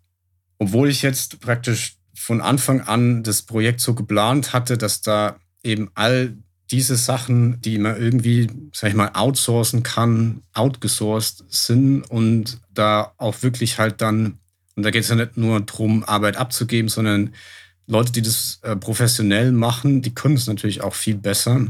obwohl 0.59 0.89
ich 0.89 1.03
jetzt 1.03 1.41
praktisch 1.41 1.97
von 2.15 2.41
Anfang 2.41 2.83
an 2.83 3.23
das 3.23 3.43
Projekt 3.43 3.81
so 3.81 3.95
geplant 3.95 4.53
hatte, 4.53 4.79
dass 4.79 5.01
da 5.01 5.41
eben 5.63 5.91
all 5.95 6.37
diese 6.71 6.97
Sachen, 6.97 7.61
die 7.61 7.79
man 7.79 8.01
irgendwie, 8.01 8.51
sag 8.73 8.91
ich 8.91 8.97
mal, 8.97 9.11
outsourcen 9.15 9.83
kann, 9.83 10.43
outgesourced 10.55 11.45
sind 11.49 12.03
und 12.03 12.61
da 12.73 13.13
auch 13.19 13.43
wirklich 13.43 13.79
halt 13.79 14.01
dann, 14.01 14.39
und 14.75 14.83
da 14.83 14.91
geht 14.91 15.03
es 15.03 15.11
ja 15.11 15.17
nicht 15.17 15.37
nur 15.37 15.61
darum, 15.61 16.05
Arbeit 16.05 16.37
abzugeben, 16.37 16.89
sondern 16.89 17.35
Leute, 17.93 18.13
die 18.13 18.23
das 18.23 18.59
äh, 18.63 18.75
professionell 18.75 19.53
machen, 19.53 20.03
die 20.03 20.15
können 20.15 20.35
es 20.35 20.47
natürlich 20.47 20.81
auch 20.83 20.95
viel 20.95 21.17
besser. 21.17 21.67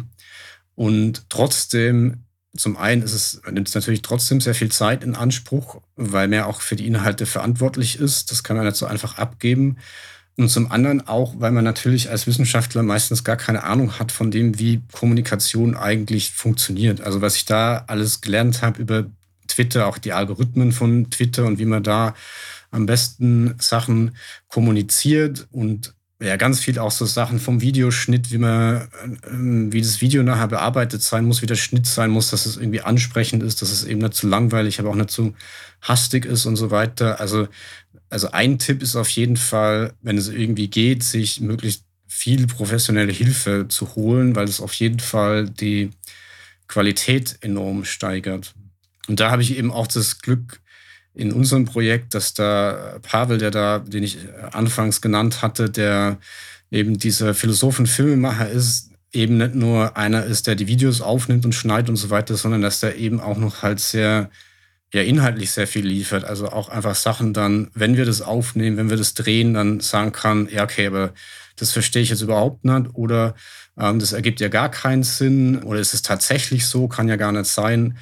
Und 0.74 1.28
trotzdem, 1.28 2.24
zum 2.56 2.76
einen 2.76 3.02
ist 3.02 3.12
es, 3.12 3.42
nimmt 3.50 3.68
es 3.68 3.74
natürlich 3.74 4.02
trotzdem 4.02 4.40
sehr 4.40 4.54
viel 4.54 4.70
Zeit 4.70 5.04
in 5.04 5.14
Anspruch, 5.14 5.82
weil 5.96 6.28
man 6.28 6.38
ja 6.38 6.46
auch 6.46 6.60
für 6.60 6.76
die 6.76 6.86
Inhalte 6.86 7.26
verantwortlich 7.26 7.98
ist. 7.98 8.30
Das 8.30 8.42
kann 8.42 8.56
man 8.56 8.64
nicht 8.64 8.76
so 8.76 8.86
einfach 8.86 9.18
abgeben. 9.18 9.76
Und 10.38 10.48
zum 10.48 10.70
anderen 10.72 11.06
auch, 11.06 11.34
weil 11.38 11.50
man 11.50 11.64
natürlich 11.64 12.08
als 12.08 12.26
Wissenschaftler 12.26 12.82
meistens 12.82 13.22
gar 13.22 13.36
keine 13.36 13.64
Ahnung 13.64 13.98
hat 13.98 14.12
von 14.12 14.30
dem, 14.30 14.58
wie 14.58 14.80
Kommunikation 14.92 15.76
eigentlich 15.76 16.30
funktioniert. 16.30 17.02
Also 17.02 17.20
was 17.20 17.36
ich 17.36 17.44
da 17.44 17.84
alles 17.86 18.22
gelernt 18.22 18.62
habe 18.62 18.80
über 18.80 19.06
Twitter, 19.46 19.86
auch 19.86 19.98
die 19.98 20.14
Algorithmen 20.14 20.72
von 20.72 21.10
Twitter 21.10 21.44
und 21.44 21.58
wie 21.58 21.66
man 21.66 21.82
da 21.82 22.14
am 22.70 22.86
besten 22.86 23.54
Sachen 23.58 24.16
kommuniziert 24.48 25.46
und 25.50 25.94
ja, 26.22 26.36
ganz 26.36 26.60
viel 26.60 26.78
auch 26.78 26.90
so 26.90 27.04
Sachen 27.04 27.40
vom 27.40 27.60
Videoschnitt, 27.60 28.30
wie 28.30 28.38
man, 28.38 28.88
ähm, 29.26 29.72
wie 29.72 29.80
das 29.80 30.00
Video 30.00 30.22
nachher 30.22 30.48
bearbeitet 30.48 31.02
sein 31.02 31.24
muss, 31.24 31.42
wie 31.42 31.46
der 31.46 31.56
Schnitt 31.56 31.86
sein 31.86 32.10
muss, 32.10 32.30
dass 32.30 32.46
es 32.46 32.56
irgendwie 32.56 32.80
ansprechend 32.80 33.42
ist, 33.42 33.60
dass 33.60 33.72
es 33.72 33.84
eben 33.84 34.00
nicht 34.00 34.14
zu 34.14 34.28
langweilig, 34.28 34.78
aber 34.78 34.90
auch 34.90 34.94
nicht 34.94 35.10
zu 35.10 35.34
hastig 35.80 36.24
ist 36.24 36.46
und 36.46 36.56
so 36.56 36.70
weiter. 36.70 37.18
Also, 37.20 37.48
also 38.08 38.30
ein 38.30 38.58
Tipp 38.58 38.82
ist 38.82 38.94
auf 38.94 39.08
jeden 39.08 39.36
Fall, 39.36 39.94
wenn 40.00 40.16
es 40.16 40.28
irgendwie 40.28 40.68
geht, 40.68 41.02
sich 41.02 41.40
möglichst 41.40 41.84
viel 42.06 42.46
professionelle 42.46 43.12
Hilfe 43.12 43.66
zu 43.68 43.94
holen, 43.96 44.36
weil 44.36 44.44
es 44.44 44.60
auf 44.60 44.74
jeden 44.74 45.00
Fall 45.00 45.48
die 45.48 45.90
Qualität 46.68 47.38
enorm 47.40 47.84
steigert. 47.84 48.54
Und 49.08 49.18
da 49.18 49.30
habe 49.30 49.42
ich 49.42 49.58
eben 49.58 49.72
auch 49.72 49.86
das 49.86 50.20
Glück, 50.20 50.61
in 51.14 51.32
unserem 51.32 51.64
Projekt, 51.64 52.14
dass 52.14 52.34
da 52.34 52.98
Pavel, 53.02 53.38
der 53.38 53.50
da, 53.50 53.78
den 53.80 54.02
ich 54.02 54.18
anfangs 54.52 55.00
genannt 55.00 55.42
hatte, 55.42 55.70
der 55.70 56.18
eben 56.70 56.98
dieser 56.98 57.34
Philosophen-Filmemacher 57.34 58.48
ist, 58.48 58.90
eben 59.12 59.36
nicht 59.36 59.54
nur 59.54 59.96
einer 59.96 60.24
ist, 60.24 60.46
der 60.46 60.54
die 60.54 60.66
Videos 60.66 61.02
aufnimmt 61.02 61.44
und 61.44 61.54
schneidet 61.54 61.90
und 61.90 61.96
so 61.96 62.08
weiter, 62.10 62.34
sondern 62.36 62.62
dass 62.62 62.80
der 62.80 62.96
eben 62.96 63.20
auch 63.20 63.36
noch 63.36 63.62
halt 63.62 63.78
sehr, 63.78 64.30
ja, 64.92 65.02
inhaltlich 65.02 65.50
sehr 65.50 65.66
viel 65.66 65.86
liefert. 65.86 66.24
Also 66.24 66.48
auch 66.48 66.70
einfach 66.70 66.94
Sachen 66.94 67.34
dann, 67.34 67.70
wenn 67.74 67.96
wir 67.96 68.06
das 68.06 68.22
aufnehmen, 68.22 68.78
wenn 68.78 68.88
wir 68.88 68.96
das 68.96 69.12
drehen, 69.12 69.52
dann 69.52 69.80
sagen 69.80 70.12
kann, 70.12 70.48
ja, 70.50 70.64
okay, 70.64 70.86
aber 70.86 71.12
das 71.56 71.72
verstehe 71.72 72.02
ich 72.02 72.08
jetzt 72.08 72.22
überhaupt 72.22 72.64
nicht 72.64 72.94
oder 72.94 73.34
ähm, 73.78 73.98
das 73.98 74.12
ergibt 74.12 74.40
ja 74.40 74.48
gar 74.48 74.70
keinen 74.70 75.02
Sinn 75.02 75.62
oder 75.62 75.78
ist 75.78 75.92
es 75.92 76.02
tatsächlich 76.02 76.66
so, 76.66 76.88
kann 76.88 77.08
ja 77.08 77.16
gar 77.16 77.32
nicht 77.32 77.46
sein. 77.46 77.98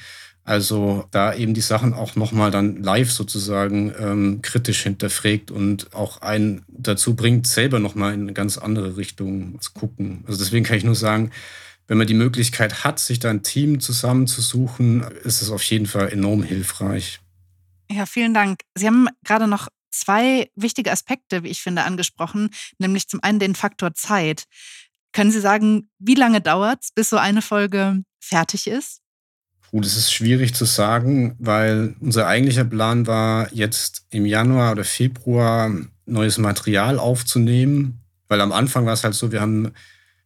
Also 0.51 1.07
da 1.13 1.33
eben 1.33 1.55
die 1.55 1.61
Sachen 1.61 1.95
auch 1.95 2.17
nochmal 2.17 2.51
dann 2.51 2.83
live 2.83 3.13
sozusagen 3.13 3.95
ähm, 4.01 4.43
kritisch 4.43 4.83
hinterfragt 4.83 5.53
und 5.53 5.95
auch 5.95 6.23
einen 6.23 6.65
dazu 6.67 7.15
bringt, 7.15 7.47
selber 7.47 7.79
nochmal 7.79 8.15
in 8.15 8.23
eine 8.23 8.33
ganz 8.33 8.59
andere 8.59 8.97
Richtung 8.97 9.61
zu 9.61 9.71
gucken. 9.75 10.25
Also 10.27 10.41
deswegen 10.41 10.65
kann 10.65 10.77
ich 10.77 10.83
nur 10.83 10.97
sagen, 10.97 11.31
wenn 11.87 11.99
man 11.99 12.09
die 12.09 12.15
Möglichkeit 12.15 12.83
hat, 12.83 12.99
sich 12.99 13.21
da 13.21 13.31
ein 13.31 13.45
Team 13.45 13.79
zusammenzusuchen, 13.79 15.05
ist 15.23 15.41
es 15.41 15.53
auf 15.53 15.63
jeden 15.63 15.87
Fall 15.87 16.09
enorm 16.09 16.43
hilfreich. 16.43 17.21
Ja, 17.89 18.05
vielen 18.05 18.35
Dank. 18.35 18.63
Sie 18.75 18.89
haben 18.89 19.07
gerade 19.23 19.47
noch 19.47 19.69
zwei 19.93 20.51
wichtige 20.57 20.91
Aspekte, 20.91 21.45
wie 21.45 21.51
ich 21.51 21.63
finde, 21.63 21.85
angesprochen, 21.85 22.51
nämlich 22.79 23.07
zum 23.07 23.23
einen 23.23 23.39
den 23.39 23.55
Faktor 23.55 23.95
Zeit. 23.95 24.47
Können 25.13 25.31
Sie 25.31 25.41
sagen, 25.41 25.89
wie 26.01 26.17
lange 26.17 26.41
dauert 26.41 26.83
es, 26.83 26.91
bis 26.91 27.09
so 27.09 27.19
eine 27.19 27.41
Folge 27.41 28.03
fertig 28.19 28.67
ist? 28.67 29.01
Gut, 29.71 29.87
es 29.87 29.97
ist 29.97 30.13
schwierig 30.13 30.55
zu 30.55 30.65
sagen, 30.65 31.37
weil 31.39 31.95
unser 32.01 32.27
eigentlicher 32.27 32.65
Plan 32.65 33.07
war, 33.07 33.53
jetzt 33.53 34.05
im 34.11 34.27
Januar 34.27 34.73
oder 34.73 34.83
Februar 34.83 35.71
neues 36.07 36.39
Material 36.39 36.99
aufzunehmen. 36.99 38.01
Weil 38.27 38.41
am 38.41 38.51
Anfang 38.51 38.85
war 38.87 38.95
es 38.95 39.05
halt 39.05 39.15
so, 39.15 39.31
wir 39.31 39.41
haben 39.41 39.73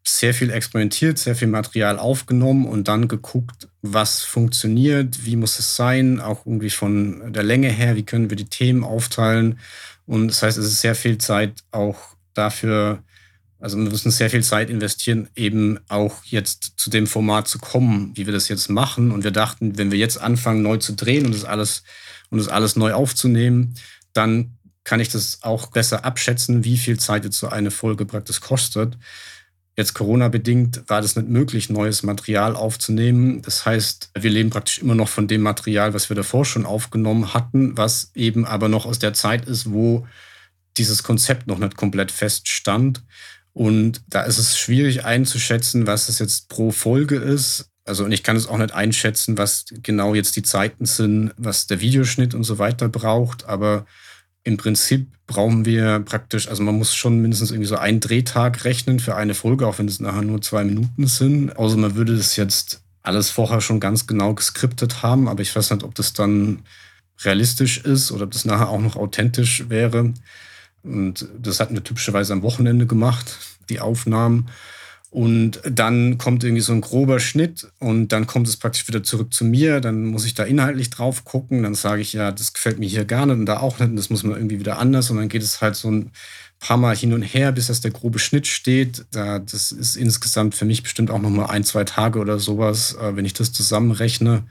sehr 0.07 0.35
viel 0.35 0.51
experimentiert, 0.51 1.19
sehr 1.19 1.35
viel 1.35 1.49
Material 1.49 1.99
aufgenommen 1.99 2.67
und 2.67 2.89
dann 2.89 3.09
geguckt, 3.09 3.69
was 3.83 4.23
funktioniert, 4.23 5.25
wie 5.25 5.37
muss 5.37 5.59
es 5.59 5.77
sein, 5.77 6.21
auch 6.21 6.47
irgendwie 6.47 6.71
von 6.71 7.33
der 7.33 7.43
Länge 7.43 7.69
her, 7.69 7.97
wie 7.97 8.03
können 8.03 8.31
wir 8.31 8.37
die 8.37 8.45
Themen 8.45 8.85
aufteilen. 8.85 9.59
Und 10.07 10.29
das 10.29 10.43
heißt, 10.43 10.59
es 10.59 10.67
ist 10.67 10.81
sehr 10.81 10.95
viel 10.95 11.19
Zeit 11.19 11.65
auch 11.71 11.99
dafür 12.35 13.03
also 13.65 13.79
wir 13.79 13.89
müssen 13.89 14.11
sehr 14.11 14.29
viel 14.29 14.45
Zeit 14.45 14.69
investieren, 14.69 15.31
eben 15.35 15.81
auch 15.89 16.23
jetzt 16.25 16.75
zu 16.77 16.91
dem 16.91 17.07
Format 17.07 17.49
zu 17.49 17.59
kommen, 17.59 18.13
wie 18.15 18.27
wir 18.27 18.33
das 18.35 18.49
jetzt 18.49 18.69
machen. 18.69 19.11
Und 19.11 19.25
wir 19.25 19.31
dachten, 19.31 19.79
wenn 19.79 19.91
wir 19.91 19.97
jetzt 19.99 20.21
anfangen, 20.21 20.61
neu 20.61 20.77
zu 20.77 20.93
drehen 20.93 21.25
und 21.25 21.35
das 21.35 21.47
alles, 21.47 21.83
und 22.29 22.37
das 22.37 22.49
alles 22.49 22.77
neu 22.77 22.93
aufzunehmen, 22.93 23.75
dann 24.13 24.59
kann 24.85 25.01
ich 25.01 25.09
das 25.09 25.39
auch 25.41 25.69
besser 25.69 26.05
abschätzen, 26.05 26.63
wie 26.65 26.77
viel 26.77 26.99
Zeit 26.99 27.25
jetzt 27.25 27.39
so 27.39 27.49
eine 27.49 27.71
Folge 27.71 28.05
praktisch 28.05 28.43
kostet. 28.43 28.99
Jetzt 29.79 29.95
Corona-bedingt 29.95 30.83
war 30.89 31.01
das 31.01 31.17
nicht 31.17 31.29
möglich, 31.29 31.71
neues 31.71 32.03
Material 32.03 32.57
aufzunehmen. 32.57 33.41
Das 33.41 33.65
heißt, 33.65 34.11
wir 34.15 34.31
leben 34.31 34.51
praktisch 34.51 34.81
immer 34.81 34.95
noch 34.95 35.09
von 35.09 35.27
dem 35.27 35.41
Material, 35.41 35.95
was 35.95 36.11
wir 36.11 36.17
davor 36.17 36.45
schon 36.45 36.67
aufgenommen 36.67 37.33
hatten, 37.33 37.79
was 37.79 38.11
eben 38.15 38.45
aber 38.45 38.69
noch 38.69 38.85
aus 38.85 38.99
der 38.99 39.15
Zeit 39.15 39.47
ist, 39.47 39.73
wo 39.73 40.07
dieses 40.77 41.03
Konzept 41.03 41.47
noch 41.47 41.59
nicht 41.59 41.77
komplett 41.77 42.13
feststand. 42.13 43.03
Und 43.55 44.03
da 44.09 44.23
ist 44.23 44.39
es 44.39 44.59
schwierig 44.59 45.05
einzuschätzen, 45.05 45.87
was 45.87 46.09
es 46.09 46.19
jetzt 46.19 46.49
pro 46.49 46.73
Folge 46.73 47.17
ist. 47.17 47.71
Also, 47.85 48.05
und 48.05 48.13
ich 48.13 48.23
kann 48.23 48.37
es 48.37 48.49
auch 48.49 48.59
nicht 48.59 48.75
einschätzen, 48.75 49.39
was 49.39 49.67
genau 49.83 50.15
jetzt 50.15 50.37
die 50.37 50.43
Zeiten 50.43 50.87
sind, 50.87 51.33
was 51.37 51.67
der 51.67 51.81
Videoschnitt 51.81 52.35
und 52.35 52.45
so 52.45 52.59
weiter 52.59 52.89
braucht. 52.89 53.45
Aber 53.47 53.87
im 54.43 54.57
Prinzip 54.57 55.09
brauchen 55.27 55.65
wir 55.65 56.01
praktisch, 56.01 56.49
also 56.49 56.63
man 56.63 56.77
muss 56.77 56.95
schon 56.95 57.21
mindestens 57.21 57.51
irgendwie 57.51 57.69
so 57.69 57.77
einen 57.77 58.01
Drehtag 58.01 58.65
rechnen 58.65 59.01
für 59.01 59.15
eine 59.15 59.35
Folge, 59.35 59.67
auch 59.67 59.79
wenn 59.79 59.89
es 59.89 60.01
nachher 60.01 60.23
nur 60.23 60.43
zwei 60.43 60.65
Minuten 60.65 61.07
sind. 61.07 61.57
Außer 61.57 61.77
man 61.77 61.95
würde 61.95 62.17
das 62.17 62.37
jetzt 62.37 62.83
alles 63.03 63.31
vorher 63.31 63.61
schon 63.61 63.81
ganz 63.81 64.07
genau 64.07 64.35
geskriptet 64.35 65.03
haben, 65.03 65.29
aber 65.29 65.43
ich 65.43 65.55
weiß 65.55 65.71
nicht, 65.71 65.85
ob 65.85 65.95
das 65.95 66.13
dann 66.13 66.63
realistisch 67.23 67.79
ist 67.79 68.11
oder 68.11 68.25
ob 68.25 68.33
das 68.33 68.45
nachher 68.45 68.69
auch 68.69 68.81
noch 68.81 68.97
authentisch 68.97 69.69
wäre. 69.69 70.13
Und 70.85 71.27
das 71.41 71.61
hatten 71.61 71.75
wir 71.75 71.83
typischerweise 71.83 72.33
am 72.33 72.43
Wochenende 72.43 72.87
gemacht, 72.87 73.39
die 73.69 73.81
Aufnahmen. 73.81 74.49
Und 75.15 75.61
dann 75.65 76.19
kommt 76.19 76.43
irgendwie 76.43 76.61
so 76.61 76.73
ein 76.73 76.81
grober 76.81 77.21
Schnitt 77.21 77.69
und 77.79 78.09
dann 78.09 78.27
kommt 78.27 78.49
es 78.49 78.57
praktisch 78.57 78.89
wieder 78.89 79.05
zurück 79.05 79.33
zu 79.33 79.45
mir. 79.45 79.81
Dann 79.81 80.07
muss 80.07 80.25
ich 80.25 80.35
da 80.35 80.43
inhaltlich 80.43 80.91
drauf 80.91 81.25
gucken. 81.25 81.63
Dann 81.63 81.77
sage 81.77 82.03
ich, 82.03 82.15
ja, 82.15 82.33
das 82.33 82.53
gefällt 82.53 82.81
mir 82.81 82.89
hier 82.89 83.05
gar 83.05 83.25
nicht 83.25 83.37
und 83.37 83.47
da 83.47 83.61
auch 83.61 83.79
nicht. 83.79 83.91
Und 83.91 83.97
das 83.97 84.11
muss 84.11 84.25
man 84.25 84.35
irgendwie 84.35 84.59
wieder 84.59 84.81
anders. 84.81 85.11
Und 85.11 85.19
dann 85.19 85.29
geht 85.29 85.43
es 85.43 85.61
halt 85.61 85.77
so 85.77 85.89
ein 85.89 86.11
paar 86.59 86.79
Mal 86.79 86.97
hin 86.97 87.13
und 87.13 87.23
her, 87.23 87.53
bis 87.53 87.69
das 87.69 87.81
der 87.81 87.93
grobe 87.93 88.19
Schnitt 88.19 88.49
steht. 88.49 89.05
Da, 89.13 89.39
das 89.39 89.71
ist 89.71 89.95
insgesamt 89.95 90.57
für 90.57 90.65
mich 90.65 90.83
bestimmt 90.83 91.13
auch 91.13 91.21
nochmal 91.21 91.47
ein, 91.47 91.63
zwei 91.63 91.85
Tage 91.85 92.19
oder 92.19 92.41
sowas, 92.41 92.97
äh, 93.01 93.15
wenn 93.15 93.25
ich 93.25 93.35
das 93.35 93.53
zusammenrechne. 93.53 94.43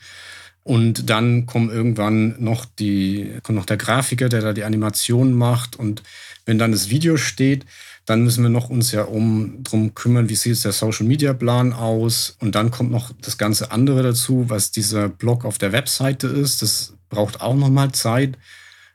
Und 0.63 1.09
dann 1.09 1.45
kommt 1.45 1.71
irgendwann 1.71 2.41
noch, 2.41 2.65
die, 2.65 3.33
kommt 3.43 3.57
noch 3.57 3.65
der 3.65 3.77
Grafiker, 3.77 4.29
der 4.29 4.41
da 4.41 4.53
die 4.53 4.63
Animation 4.63 5.33
macht. 5.33 5.75
Und 5.75 6.03
wenn 6.45 6.57
dann 6.57 6.71
das 6.71 6.89
Video 6.89 7.17
steht, 7.17 7.65
dann 8.05 8.23
müssen 8.23 8.43
wir 8.43 8.49
noch 8.49 8.69
uns 8.69 8.91
ja 8.91 9.03
um 9.03 9.63
drum 9.63 9.93
kümmern, 9.93 10.29
wie 10.29 10.35
sieht 10.35 10.63
der 10.63 10.71
Social 10.71 11.05
Media 11.05 11.33
Plan 11.33 11.73
aus. 11.73 12.37
Und 12.39 12.55
dann 12.55 12.71
kommt 12.71 12.91
noch 12.91 13.11
das 13.21 13.37
ganze 13.37 13.71
andere 13.71 14.03
dazu, 14.03 14.45
was 14.49 14.71
dieser 14.71 15.09
Blog 15.09 15.43
auf 15.43 15.57
der 15.57 15.73
Webseite 15.73 16.27
ist. 16.27 16.61
Das 16.61 16.93
braucht 17.09 17.41
auch 17.41 17.55
nochmal 17.55 17.91
Zeit. 17.91 18.37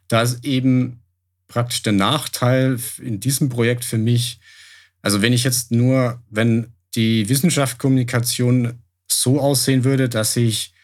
Da 0.08 0.22
ist 0.22 0.44
eben 0.44 1.00
praktisch 1.48 1.82
der 1.82 1.94
Nachteil 1.94 2.78
in 3.02 3.20
diesem 3.20 3.48
Projekt 3.48 3.84
für 3.84 3.98
mich, 3.98 4.40
also 5.02 5.22
wenn 5.22 5.32
ich 5.32 5.44
jetzt 5.44 5.70
nur, 5.70 6.22
wenn 6.30 6.72
die 6.94 7.28
Wissenschaftskommunikation 7.28 8.74
so 9.06 9.40
aussehen 9.40 9.84
würde, 9.84 10.08
dass 10.08 10.36
ich 10.36 10.74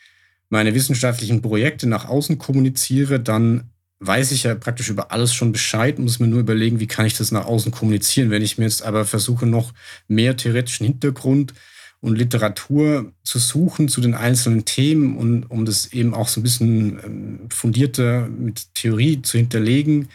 meine 0.54 0.72
wissenschaftlichen 0.72 1.42
Projekte 1.42 1.88
nach 1.88 2.08
außen 2.08 2.38
kommuniziere, 2.38 3.18
dann 3.18 3.70
weiß 3.98 4.30
ich 4.30 4.44
ja 4.44 4.54
praktisch 4.54 4.88
über 4.88 5.10
alles 5.10 5.34
schon 5.34 5.50
Bescheid, 5.50 5.98
muss 5.98 6.20
mir 6.20 6.28
nur 6.28 6.38
überlegen, 6.38 6.78
wie 6.78 6.86
kann 6.86 7.06
ich 7.06 7.16
das 7.16 7.32
nach 7.32 7.46
außen 7.46 7.72
kommunizieren. 7.72 8.30
Wenn 8.30 8.40
ich 8.40 8.56
mir 8.56 8.66
jetzt 8.66 8.84
aber 8.84 9.04
versuche, 9.04 9.46
noch 9.46 9.72
mehr 10.06 10.36
theoretischen 10.36 10.86
Hintergrund 10.86 11.54
und 11.98 12.16
Literatur 12.16 13.12
zu 13.24 13.40
suchen 13.40 13.88
zu 13.88 14.00
den 14.00 14.14
einzelnen 14.14 14.64
Themen 14.64 15.16
und 15.16 15.50
um 15.50 15.64
das 15.64 15.92
eben 15.92 16.14
auch 16.14 16.28
so 16.28 16.38
ein 16.38 16.44
bisschen 16.44 17.00
ähm, 17.04 17.40
fundierter 17.50 18.28
mit 18.28 18.72
Theorie 18.74 19.22
zu 19.22 19.38
hinterlegen, 19.38 20.08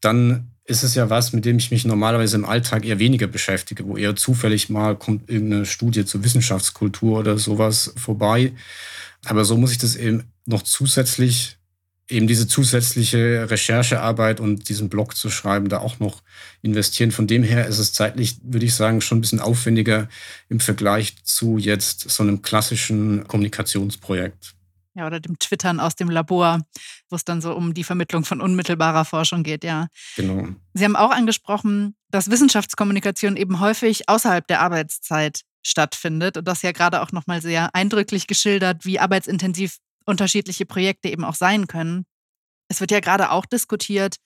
dann 0.00 0.48
ist 0.64 0.82
es 0.82 0.96
ja 0.96 1.08
was, 1.08 1.32
mit 1.32 1.44
dem 1.44 1.58
ich 1.58 1.70
mich 1.70 1.84
normalerweise 1.84 2.36
im 2.36 2.46
Alltag 2.46 2.84
eher 2.84 2.98
weniger 2.98 3.28
beschäftige, 3.28 3.86
wo 3.86 3.96
eher 3.96 4.16
zufällig 4.16 4.70
mal 4.70 4.96
kommt 4.96 5.30
irgendeine 5.30 5.66
Studie 5.66 6.04
zur 6.04 6.24
Wissenschaftskultur 6.24 7.20
oder 7.20 7.38
sowas 7.38 7.94
vorbei. 7.96 8.50
Aber 9.24 9.44
so 9.44 9.56
muss 9.56 9.72
ich 9.72 9.78
das 9.78 9.96
eben 9.96 10.24
noch 10.46 10.62
zusätzlich, 10.62 11.56
eben 12.08 12.26
diese 12.26 12.46
zusätzliche 12.46 13.50
Recherchearbeit 13.50 14.40
und 14.40 14.68
diesen 14.68 14.88
Blog 14.88 15.16
zu 15.16 15.30
schreiben, 15.30 15.68
da 15.68 15.78
auch 15.78 16.00
noch 16.00 16.22
investieren. 16.62 17.12
Von 17.12 17.26
dem 17.26 17.42
her 17.42 17.66
ist 17.66 17.78
es 17.78 17.92
zeitlich, 17.92 18.36
würde 18.42 18.66
ich 18.66 18.74
sagen, 18.74 19.00
schon 19.00 19.18
ein 19.18 19.20
bisschen 19.22 19.40
aufwendiger 19.40 20.08
im 20.48 20.60
Vergleich 20.60 21.16
zu 21.24 21.58
jetzt 21.58 22.10
so 22.10 22.22
einem 22.22 22.42
klassischen 22.42 23.26
Kommunikationsprojekt. 23.26 24.54
Ja, 24.96 25.08
oder 25.08 25.18
dem 25.18 25.38
Twittern 25.40 25.80
aus 25.80 25.96
dem 25.96 26.08
Labor, 26.08 26.60
wo 27.10 27.16
es 27.16 27.24
dann 27.24 27.40
so 27.40 27.52
um 27.54 27.74
die 27.74 27.82
Vermittlung 27.82 28.24
von 28.24 28.40
unmittelbarer 28.40 29.04
Forschung 29.04 29.42
geht, 29.42 29.64
ja. 29.64 29.88
Genau. 30.14 30.48
Sie 30.72 30.84
haben 30.84 30.94
auch 30.94 31.10
angesprochen, 31.10 31.96
dass 32.10 32.30
Wissenschaftskommunikation 32.30 33.36
eben 33.36 33.58
häufig 33.58 34.08
außerhalb 34.08 34.46
der 34.46 34.60
Arbeitszeit 34.60 35.40
stattfindet 35.66 36.36
und 36.36 36.46
das 36.46 36.62
ja 36.62 36.72
gerade 36.72 37.02
auch 37.02 37.12
nochmal 37.12 37.42
sehr 37.42 37.74
eindrücklich 37.74 38.26
geschildert, 38.26 38.84
wie 38.84 39.00
arbeitsintensiv 39.00 39.78
unterschiedliche 40.06 40.66
Projekte 40.66 41.08
eben 41.08 41.24
auch 41.24 41.34
sein 41.34 41.66
können. 41.66 42.04
Es 42.68 42.80
wird 42.80 42.90
ja 42.90 43.00
gerade 43.00 43.30
auch 43.30 43.46
diskutiert, 43.46 44.16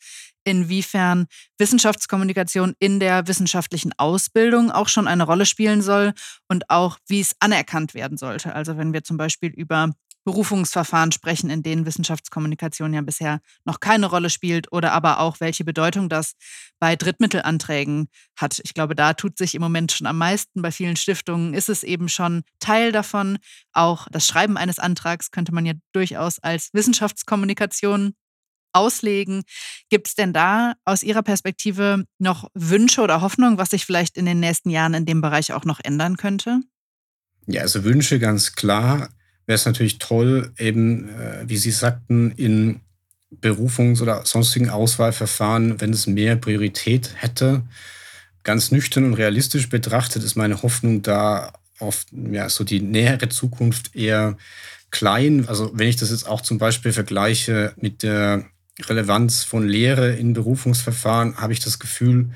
inwiefern 0.45 1.27
Wissenschaftskommunikation 1.59 2.75
in 2.79 3.01
der 3.01 3.27
wissenschaftlichen 3.27 3.93
Ausbildung 3.99 4.71
auch 4.71 4.89
schon 4.89 5.09
eine 5.09 5.25
Rolle 5.25 5.47
spielen 5.47 5.83
soll 5.83 6.13
und 6.49 6.71
auch, 6.71 6.99
wie 7.07 7.21
es 7.21 7.35
anerkannt 7.41 7.95
werden 7.95 8.17
sollte. 8.17 8.55
Also 8.55 8.77
wenn 8.77 8.93
wir 8.93 9.05
zum 9.05 9.17
Beispiel 9.17 9.51
über 9.51 9.93
Berufungsverfahren 10.29 11.11
sprechen, 11.11 11.49
in 11.49 11.63
denen 11.63 11.87
Wissenschaftskommunikation 11.87 12.93
ja 12.93 13.01
bisher 13.01 13.41
noch 13.65 13.81
keine 13.81 14.05
Rolle 14.05 14.29
spielt 14.29 14.71
oder 14.71 14.93
aber 14.93 15.21
auch, 15.21 15.41
welche 15.41 15.65
Bedeutung 15.65 16.11
das 16.11 16.35
bei 16.79 16.97
Drittmittelanträgen 16.97 18.09
hat. 18.37 18.61
Ich 18.63 18.75
glaube, 18.75 18.95
da 18.95 19.15
tut 19.15 19.39
sich 19.39 19.55
im 19.55 19.63
Moment 19.63 19.91
schon 19.91 20.07
am 20.07 20.19
meisten. 20.19 20.61
Bei 20.61 20.71
vielen 20.71 20.97
Stiftungen 20.97 21.55
ist 21.55 21.71
es 21.71 21.83
eben 21.83 22.11
schon 22.11 22.43
Teil 22.61 22.93
davon. 22.93 23.39
Auch 23.73 24.07
das 24.11 24.27
Schreiben 24.27 24.59
eines 24.59 24.79
Antrags 24.79 25.31
könnte 25.31 25.55
man 25.55 25.65
ja 25.65 25.73
durchaus 25.93 26.39
als 26.41 26.69
Wissenschaftskommunikation 26.75 28.13
auslegen. 28.75 29.45
Gibt 29.89 30.09
es 30.09 30.15
denn 30.15 30.35
da 30.35 30.75
aus 30.85 31.03
Ihrer 31.03 31.23
Perspektive 31.23 32.05
noch 32.19 32.51
Wünsche 32.53 33.01
oder 33.01 33.23
Hoffnung, 33.23 33.57
was 33.57 33.71
sich 33.71 33.87
vielleicht 33.87 34.19
in 34.19 34.27
den 34.27 34.41
nächsten 34.41 34.69
Jahren 34.69 34.93
in 34.93 35.07
dem 35.07 35.23
Bereich 35.23 35.55
auch 35.55 35.65
noch 35.65 35.81
ändern 35.83 36.19
könnte? 36.19 36.61
Ja, 37.47 37.63
also 37.63 37.83
Wünsche 37.85 38.19
ganz 38.19 38.53
klar 38.53 39.09
wäre 39.49 39.57
es 39.57 39.65
natürlich 39.65 39.99
toll, 39.99 40.53
eben, 40.59 41.09
äh, 41.09 41.49
wie 41.49 41.57
Sie 41.57 41.71
sagten, 41.71 42.33
in 42.33 42.81
Berufungs- 43.31 44.03
oder 44.03 44.25
sonstigen 44.27 44.69
Auswahlverfahren, 44.69 45.81
wenn 45.81 45.91
es 45.91 46.07
mehr 46.07 46.37
Priorität 46.37 47.15
hätte. 47.17 47.63
Ganz 48.45 48.71
nüchtern 48.71 49.05
und 49.05 49.15
realistisch 49.15 49.71
betrachtet 49.71 50.23
ist 50.23 50.37
meine 50.37 50.63
Hoffnung 50.63 51.01
da 51.01 51.53
auf 51.79 52.05
ja, 52.13 52.51
so 52.51 52.63
die 52.63 52.81
nähere 52.81 53.31
Zukunft 53.31 53.97
eher 53.97 54.37
klein. 54.91 55.49
Also 55.49 55.71
wenn 55.75 55.89
ich 55.89 55.97
das 55.97 56.11
jetzt 56.11 56.29
auch 56.29 56.43
zum 56.43 56.59
Beispiel 56.59 56.93
vergleiche 56.93 57.73
mit 57.77 58.03
der 58.03 58.45
Relevanz 58.83 59.45
von 59.45 59.67
Lehre 59.67 60.13
in 60.13 60.35
Berufungsverfahren, 60.35 61.39
habe 61.39 61.55
ich 61.55 61.61
das 61.61 61.79
Gefühl, 61.79 62.31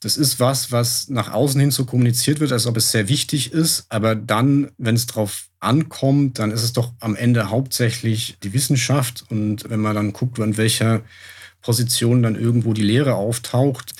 das 0.00 0.16
ist 0.16 0.38
was, 0.40 0.72
was 0.72 1.08
nach 1.08 1.32
außen 1.32 1.60
hin 1.60 1.70
so 1.70 1.84
kommuniziert 1.84 2.40
wird, 2.40 2.52
als 2.52 2.66
ob 2.66 2.76
es 2.76 2.90
sehr 2.90 3.08
wichtig 3.08 3.52
ist. 3.52 3.86
Aber 3.88 4.14
dann, 4.14 4.70
wenn 4.76 4.94
es 4.94 5.06
drauf 5.06 5.48
ankommt, 5.58 6.38
dann 6.38 6.50
ist 6.50 6.62
es 6.62 6.72
doch 6.72 6.92
am 7.00 7.16
Ende 7.16 7.50
hauptsächlich 7.50 8.36
die 8.42 8.52
Wissenschaft. 8.52 9.24
Und 9.30 9.68
wenn 9.70 9.80
man 9.80 9.96
dann 9.96 10.12
guckt, 10.12 10.38
an 10.38 10.56
welcher 10.56 11.02
Position 11.62 12.22
dann 12.22 12.36
irgendwo 12.36 12.74
die 12.74 12.82
Lehre 12.82 13.14
auftaucht, 13.14 13.94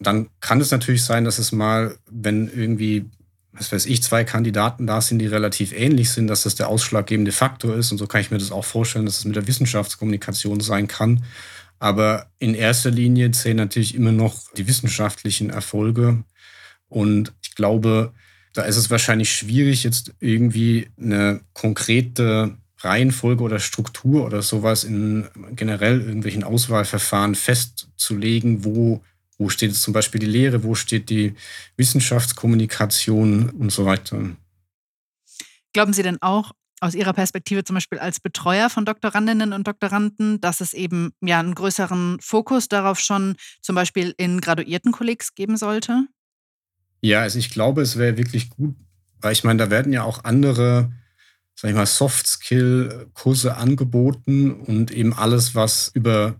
dann 0.00 0.28
kann 0.40 0.60
es 0.60 0.72
natürlich 0.72 1.04
sein, 1.04 1.24
dass 1.24 1.38
es 1.38 1.52
mal, 1.52 1.96
wenn 2.10 2.48
irgendwie, 2.48 3.06
was 3.52 3.70
weiß 3.70 3.86
ich, 3.86 4.02
zwei 4.02 4.24
Kandidaten 4.24 4.86
da 4.86 5.00
sind, 5.00 5.20
die 5.20 5.26
relativ 5.26 5.72
ähnlich 5.72 6.10
sind, 6.10 6.26
dass 6.26 6.42
das 6.42 6.56
der 6.56 6.68
ausschlaggebende 6.68 7.32
Faktor 7.32 7.76
ist. 7.76 7.92
Und 7.92 7.98
so 7.98 8.08
kann 8.08 8.20
ich 8.20 8.32
mir 8.32 8.38
das 8.38 8.52
auch 8.52 8.64
vorstellen, 8.64 9.06
dass 9.06 9.18
es 9.18 9.24
mit 9.24 9.36
der 9.36 9.46
Wissenschaftskommunikation 9.46 10.60
sein 10.60 10.88
kann. 10.88 11.24
Aber 11.84 12.30
in 12.38 12.54
erster 12.54 12.90
Linie 12.90 13.30
zählen 13.32 13.58
natürlich 13.58 13.94
immer 13.94 14.10
noch 14.10 14.50
die 14.54 14.66
wissenschaftlichen 14.66 15.50
Erfolge. 15.50 16.24
Und 16.88 17.34
ich 17.42 17.54
glaube, 17.54 18.14
da 18.54 18.62
ist 18.62 18.78
es 18.78 18.88
wahrscheinlich 18.88 19.30
schwierig, 19.30 19.84
jetzt 19.84 20.14
irgendwie 20.18 20.88
eine 20.98 21.42
konkrete 21.52 22.56
Reihenfolge 22.78 23.44
oder 23.44 23.58
Struktur 23.58 24.24
oder 24.24 24.40
sowas 24.40 24.84
in 24.84 25.28
generell 25.50 26.00
irgendwelchen 26.00 26.42
Auswahlverfahren 26.42 27.34
festzulegen, 27.34 28.64
wo, 28.64 29.02
wo 29.36 29.50
steht 29.50 29.68
jetzt 29.68 29.82
zum 29.82 29.92
Beispiel 29.92 30.20
die 30.20 30.26
Lehre, 30.26 30.64
wo 30.64 30.74
steht 30.74 31.10
die 31.10 31.34
Wissenschaftskommunikation 31.76 33.50
und 33.50 33.72
so 33.72 33.84
weiter. 33.84 34.30
Glauben 35.74 35.92
Sie 35.92 36.02
denn 36.02 36.22
auch, 36.22 36.52
aus 36.80 36.94
Ihrer 36.94 37.12
Perspektive 37.12 37.64
zum 37.64 37.74
Beispiel 37.74 37.98
als 37.98 38.20
Betreuer 38.20 38.68
von 38.68 38.84
Doktorandinnen 38.84 39.52
und 39.52 39.66
Doktoranden, 39.66 40.40
dass 40.40 40.60
es 40.60 40.74
eben 40.74 41.12
ja 41.20 41.40
einen 41.40 41.54
größeren 41.54 42.18
Fokus 42.20 42.68
darauf 42.68 42.98
schon 42.98 43.36
zum 43.62 43.74
Beispiel 43.74 44.14
in 44.16 44.40
Graduiertenkollegs 44.40 45.34
geben 45.34 45.56
sollte? 45.56 46.06
Ja, 47.00 47.20
also 47.20 47.38
ich 47.38 47.50
glaube, 47.50 47.82
es 47.82 47.98
wäre 47.98 48.16
wirklich 48.16 48.50
gut, 48.50 48.76
weil 49.20 49.32
ich 49.32 49.44
meine, 49.44 49.58
da 49.58 49.70
werden 49.70 49.92
ja 49.92 50.02
auch 50.02 50.24
andere, 50.24 50.92
sag 51.54 51.70
ich 51.70 51.76
mal, 51.76 51.86
Soft-Skill-Kurse 51.86 53.56
angeboten 53.56 54.52
und 54.52 54.90
eben 54.90 55.12
alles, 55.12 55.54
was 55.54 55.90
über 55.94 56.36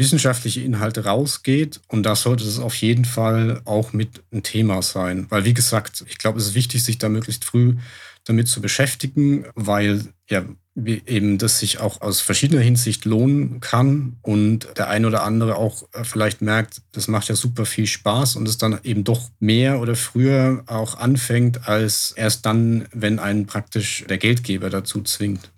wissenschaftliche 0.00 0.62
Inhalte 0.62 1.04
rausgeht. 1.04 1.80
Und 1.86 2.02
da 2.02 2.16
sollte 2.16 2.44
es 2.44 2.58
auf 2.58 2.74
jeden 2.74 3.04
Fall 3.04 3.60
auch 3.64 3.92
mit 3.92 4.22
ein 4.32 4.42
Thema 4.42 4.82
sein. 4.82 5.26
Weil, 5.28 5.44
wie 5.44 5.54
gesagt, 5.54 6.04
ich 6.08 6.18
glaube, 6.18 6.40
es 6.40 6.48
ist 6.48 6.54
wichtig, 6.54 6.82
sich 6.82 6.98
da 6.98 7.08
möglichst 7.08 7.44
früh 7.44 7.76
damit 8.24 8.48
zu 8.48 8.60
beschäftigen, 8.60 9.46
weil 9.54 10.04
ja 10.28 10.44
eben 10.76 11.38
das 11.38 11.58
sich 11.58 11.80
auch 11.80 12.00
aus 12.00 12.20
verschiedener 12.20 12.62
Hinsicht 12.62 13.04
lohnen 13.04 13.60
kann 13.60 14.16
und 14.22 14.68
der 14.76 14.88
ein 14.88 15.04
oder 15.04 15.24
andere 15.24 15.56
auch 15.56 15.82
äh, 15.92 16.04
vielleicht 16.04 16.42
merkt, 16.42 16.80
das 16.92 17.08
macht 17.08 17.28
ja 17.28 17.34
super 17.34 17.66
viel 17.66 17.86
Spaß 17.86 18.36
und 18.36 18.48
es 18.48 18.56
dann 18.56 18.78
eben 18.84 19.04
doch 19.04 19.30
mehr 19.40 19.80
oder 19.80 19.96
früher 19.96 20.62
auch 20.66 20.96
anfängt, 20.96 21.68
als 21.68 22.12
erst 22.16 22.46
dann, 22.46 22.86
wenn 22.92 23.18
einen 23.18 23.46
praktisch 23.46 24.04
der 24.08 24.18
Geldgeber 24.18 24.70
dazu 24.70 25.02
zwingt. 25.02 25.50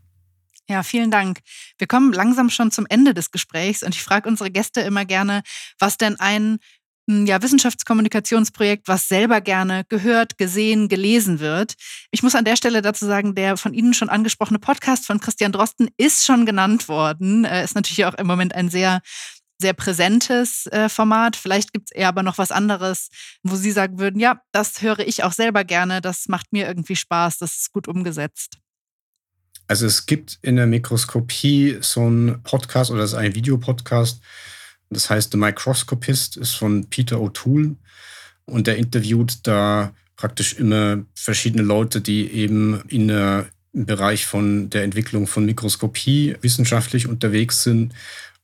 Ja, 0.68 0.82
vielen 0.82 1.10
Dank. 1.10 1.40
Wir 1.78 1.86
kommen 1.86 2.12
langsam 2.12 2.48
schon 2.48 2.70
zum 2.70 2.86
Ende 2.88 3.14
des 3.14 3.30
Gesprächs 3.30 3.82
und 3.82 3.94
ich 3.94 4.02
frage 4.02 4.28
unsere 4.28 4.50
Gäste 4.50 4.80
immer 4.80 5.04
gerne, 5.04 5.42
was 5.78 5.98
denn 5.98 6.18
ein 6.20 6.58
ja, 7.08 7.42
Wissenschaftskommunikationsprojekt, 7.42 8.86
was 8.86 9.08
selber 9.08 9.40
gerne 9.40 9.84
gehört, 9.88 10.38
gesehen, 10.38 10.88
gelesen 10.88 11.40
wird. 11.40 11.74
Ich 12.12 12.22
muss 12.22 12.36
an 12.36 12.44
der 12.44 12.56
Stelle 12.56 12.80
dazu 12.80 13.06
sagen, 13.06 13.34
der 13.34 13.56
von 13.56 13.74
Ihnen 13.74 13.92
schon 13.92 14.08
angesprochene 14.08 14.60
Podcast 14.60 15.06
von 15.06 15.20
Christian 15.20 15.52
Drosten 15.52 15.90
ist 15.96 16.24
schon 16.24 16.46
genannt 16.46 16.88
worden. 16.88 17.44
Er 17.44 17.64
ist 17.64 17.74
natürlich 17.74 18.04
auch 18.04 18.14
im 18.14 18.26
Moment 18.26 18.54
ein 18.54 18.70
sehr 18.70 19.00
sehr 19.60 19.74
präsentes 19.74 20.66
äh, 20.66 20.88
Format. 20.88 21.36
Vielleicht 21.36 21.72
gibt 21.72 21.90
es 21.90 21.96
eher 21.96 22.08
aber 22.08 22.24
noch 22.24 22.36
was 22.36 22.50
anderes, 22.50 23.10
wo 23.44 23.54
Sie 23.54 23.70
sagen 23.70 24.00
würden, 24.00 24.18
ja, 24.18 24.42
das 24.50 24.82
höre 24.82 24.98
ich 24.98 25.22
auch 25.22 25.32
selber 25.32 25.62
gerne, 25.62 26.00
das 26.00 26.26
macht 26.26 26.52
mir 26.52 26.66
irgendwie 26.66 26.96
Spaß, 26.96 27.38
das 27.38 27.58
ist 27.58 27.72
gut 27.72 27.86
umgesetzt. 27.86 28.61
Also 29.68 29.86
es 29.86 30.06
gibt 30.06 30.38
in 30.42 30.56
der 30.56 30.66
Mikroskopie 30.66 31.78
so 31.80 32.02
einen 32.02 32.42
Podcast 32.42 32.90
oder 32.90 33.02
es 33.02 33.12
ist 33.12 33.18
ein 33.18 33.34
Videopodcast, 33.34 34.20
das 34.92 35.10
heißt, 35.10 35.32
The 35.32 35.38
Microscopist 35.38 36.36
ist 36.36 36.52
von 36.52 36.86
Peter 36.86 37.16
O'Toole 37.16 37.76
und 38.44 38.66
der 38.66 38.76
interviewt 38.76 39.46
da 39.46 39.94
praktisch 40.16 40.54
immer 40.54 41.04
verschiedene 41.14 41.62
Leute, 41.62 42.00
die 42.00 42.30
eben 42.30 42.82
in 42.88 43.08
der, 43.08 43.46
im 43.72 43.86
Bereich 43.86 44.26
von 44.26 44.70
der 44.70 44.84
Entwicklung 44.84 45.26
von 45.26 45.46
Mikroskopie 45.46 46.36
wissenschaftlich 46.42 47.08
unterwegs 47.08 47.62
sind. 47.62 47.94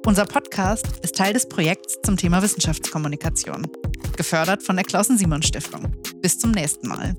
Unser 0.08 0.26
Podcast 0.26 0.88
ist 1.04 1.16
Teil 1.16 1.34
des 1.34 1.48
Projekts 1.48 2.00
zum 2.04 2.18
Thema 2.18 2.42
Wissenschaftskommunikation, 2.42 3.68
gefördert 4.18 4.64
von 4.64 4.76
der 4.76 4.86
Klausen-Simon-Stiftung. 4.86 5.92
Bis 6.20 6.40
zum 6.40 6.50
nächsten 6.50 6.88
Mal. 6.88 7.16